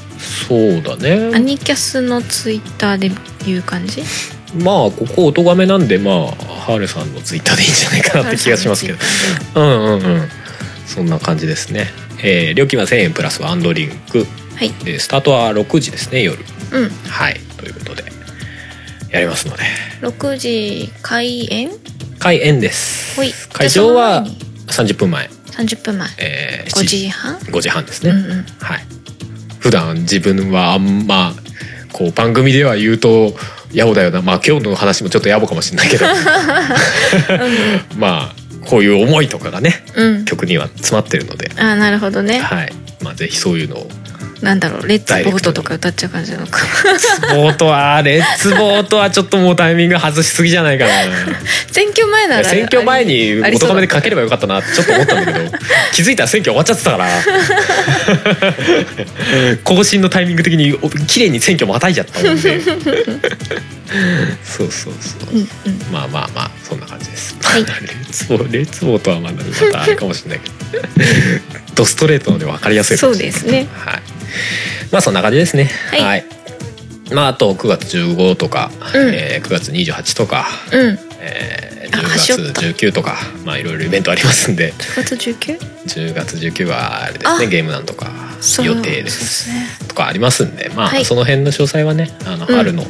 [0.48, 3.12] そうだアねニキャスのツイッターで
[3.46, 4.04] 言う感じ？
[4.64, 9.00] まあここ音がめなんでまあハーレさんのツイッターでいいんじゃないかなって気がしますけど。
[9.56, 10.30] うんうんうん。
[10.86, 11.88] そんな感じですね、
[12.24, 14.26] えー料金は1000円プラスワンドリンク。
[14.56, 14.70] はい。
[14.86, 16.38] でスタートは6時ですね夜。
[16.72, 16.90] うん。
[16.90, 17.40] はい。
[17.58, 18.04] ということで
[19.10, 19.64] やりますので。
[20.02, 21.72] 6時開演？
[22.20, 23.20] 開演です。
[23.50, 25.70] 会場はじゃ30分前、あその前に。
[25.70, 26.10] 30分前。
[26.20, 28.46] えー、5時半？5時半ですね、うんうん。
[28.60, 28.86] はい
[29.64, 31.34] 普段自分はあんま
[31.94, 33.34] こう番組では言うと
[33.72, 34.22] 野暮だよな。
[34.22, 36.06] まあ今日の話もちょっと野暮かもしれないけど。
[37.98, 38.36] まあ
[38.66, 40.26] こういう思いとかがねうん。
[40.26, 42.40] 曲には詰まってるので、ああなるほどね。
[42.40, 42.74] はい。
[43.02, 43.88] まあ、ぜひそういうのを
[44.44, 46.60] なんだろうレッツボートとか歌っちゃう感じなのか。
[47.34, 50.92] ボートはレッツボートはちょっともうタイミング外しすぎじゃないかな。
[51.72, 55.52] 選挙前なら選挙前にありそうだ音めでかければよかったなってちょっと思ったんだけど。
[55.94, 57.08] 気づいたら選挙終わっちゃってたから。
[59.64, 62.62] 更新のタイミング的にお綺麗に選挙またいじゃったもんで
[64.44, 65.48] そうそうそう、うんうん。
[65.90, 67.64] まあまあまあそんな感じです、はい。
[67.64, 73.68] レッツボートはまだまたあれかもしれないけどドストレートので分かりやすいかそうですね。
[73.74, 74.02] はい。
[74.92, 75.70] まあそんな感じですね。
[75.92, 76.26] はい。
[77.14, 79.14] まああと9月15とか、うん。
[79.14, 81.00] えー9月28とか、うん。
[81.20, 84.74] えーあ端折10った月19とかまあいろいろイベントありますんで。
[84.74, 85.60] 9月 19?
[85.86, 87.50] 10月19はあれですねあ。
[87.50, 88.10] ゲームなんとか
[88.64, 89.44] 予定です。
[89.46, 89.68] すね。
[89.88, 90.72] とかありますんで。
[90.76, 91.06] まあ、はい。
[91.06, 92.56] その辺の詳細はねあのうん。
[92.56, 92.84] 春の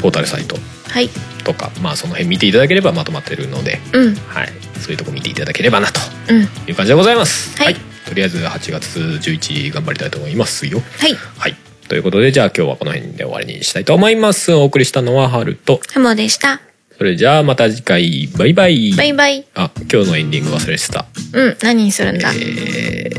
[0.00, 0.56] ポータルサイト
[0.88, 1.10] はい。
[1.44, 4.14] とか、まあその辺見ていただければまとまってるので、うん。
[4.14, 4.48] はい、
[4.80, 6.00] そういうとこ見ていただければなと
[6.30, 6.42] うん。
[6.42, 7.56] いう感じでございます。
[7.62, 7.76] はい
[8.08, 10.80] とりあえず8月11頑張りたいと思いますよ。
[10.98, 11.54] はいはい。
[11.88, 14.52] ということでじゃあ今日はこの辺で終わりにしたいと思います。
[14.54, 16.60] お送りしたのはハルと、ハモでした
[16.96, 18.94] それじゃあまた次回バイバイ。
[18.94, 21.04] バイバイあ、今日のエンディング忘れてた。
[21.34, 22.32] うん何にするんだ？
[22.32, 23.10] え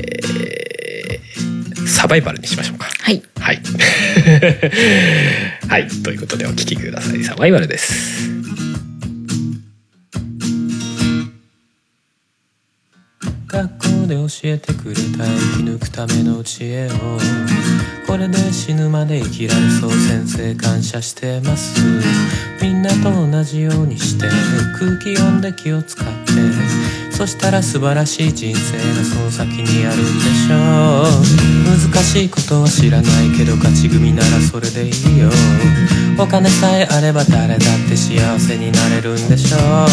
[1.76, 2.88] ー、サバイバルにしましょうか。
[3.02, 3.62] はいはい。
[5.70, 5.88] はい。
[5.88, 7.24] ということでお聞きください。
[7.24, 8.39] サバイバルです。
[14.10, 16.90] で教えてくれた生き抜くための知恵を
[18.08, 21.80] これで死ぬまで生きられそう先生感謝してます。
[22.60, 24.28] みんなと同じようにして
[24.80, 26.32] 空気読んで気を使って
[27.12, 30.56] そしたら素晴らしい人生がその先にあるんでしょ
[31.76, 31.94] う。
[31.94, 35.30] 難しいことは知らないけど勝ち組ならそれでいいよ。
[36.20, 39.90] お金さえあれば誰だって幸せになれるんでしょう。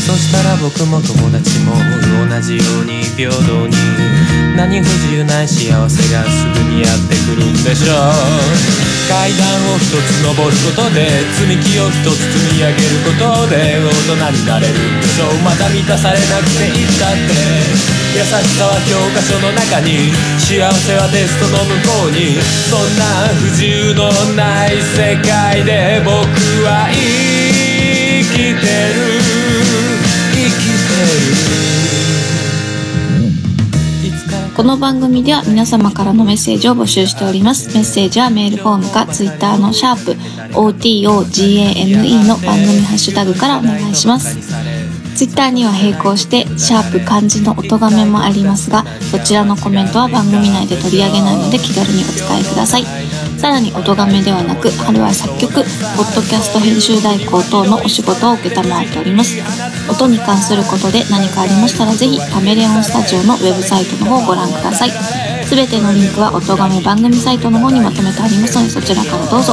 [0.00, 1.76] そしたら僕も友達も
[2.24, 3.76] 同じように平等に
[4.56, 5.48] 何不自由ない。
[5.48, 7.96] 幸せがすぐにやってくるんでしょう。
[9.12, 9.44] 階段
[9.74, 11.04] を一つ登ることで
[11.36, 18.01] 積み木を一つ積み上げることで大人になれるんでしょうまだ満たされなくていいんだって。
[18.14, 22.36] 優しさは教科書の中に幸せはテストの向こうに
[22.68, 26.12] そんな不自由のない世界で僕
[26.62, 26.98] は生
[28.20, 28.60] きてる
[30.30, 30.92] 生きて
[31.48, 31.62] る
[34.54, 37.74] この番組では皆様からのメッセージを募集しております。
[37.74, 40.12] メッセージはメールフォームか Twitter のシャープ
[40.52, 44.36] OTOGAME の番組ハッシュタグからお願いします。
[45.14, 52.84] ツイッターには並行して、シャープ漢字の音がめもありますが、そちらのコメントは番組内で取り上げないので気軽にお使いください。
[53.38, 59.36] さらに音がめではなく、春は作曲、ポッドキャスト編集代行等のお仕事を承っております。
[59.90, 65.31] 音に関することで何かありましたらぜひカメレオンスタジオのウェブサイトの方をご覧ください。
[65.52, 69.52] すべてのリンクは音がめ番組サイトの方にまとめてありますのでそちらからどうぞ。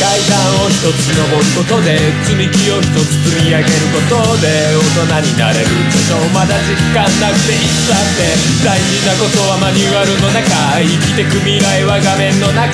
[0.00, 8.24] 階段を一つ登ることで積み木を一つ積み上げることで大人になれるでしょうまだ実感なくていつだって
[8.64, 10.48] 大事なことはマニュアルの中
[10.80, 12.72] 生きてく未来は画面の中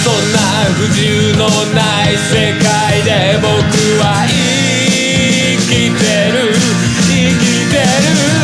[0.00, 1.44] そんな不自由の
[1.76, 3.52] ない世界で僕
[4.00, 6.56] は生きてる
[7.04, 7.84] 生きて
[8.32, 8.35] る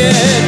[0.00, 0.39] 明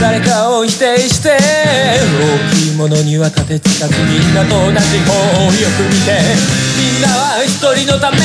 [0.00, 1.38] 誰かを否定して大
[2.54, 6.20] きいものには立てつかずみんなと同じ方をよく見て
[6.76, 8.22] みんなは一人のために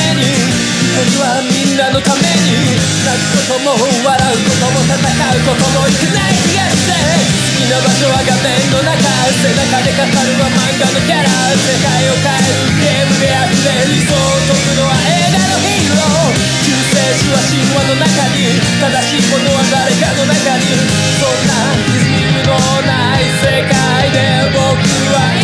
[0.92, 2.52] 一人はみんなのために
[3.00, 9.00] 泣くことも笑うことも戦うこともいけない気がして好きな場所は画面の中
[9.40, 20.76] 背中で語るは漫画のキャラ世界を変えるゲームで溢れ理想を解くのは映画のヒーロー救世主は神話の中に正しいものは誰かの中に
[21.16, 24.76] そんなリズムのない世界で僕
[25.16, 25.41] は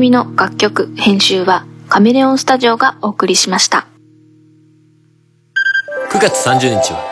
[0.00, 3.86] 組の楽曲編集はカメレオンスタジオがお送りしました。
[6.10, 7.04] 9月30日は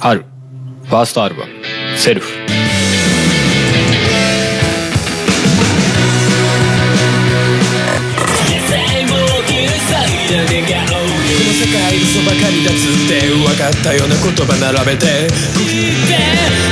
[0.00, 1.52] 春ファーストアルバム
[1.96, 2.26] 「セルフ」
[11.34, 16.63] この世界嘘ばかりだつって分かったような言葉並べて区切って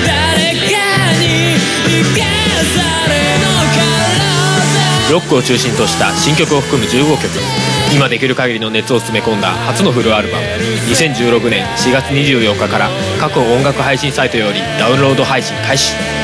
[5.10, 7.28] ロックを中心とした新曲を含む15曲。
[7.94, 10.44] 今できる限りの熱を詰め込んだ初のフルアルバム。
[10.88, 12.88] 2016年4月24日から
[13.20, 16.21] 各音楽配信サイトよりダウンロード配信開始。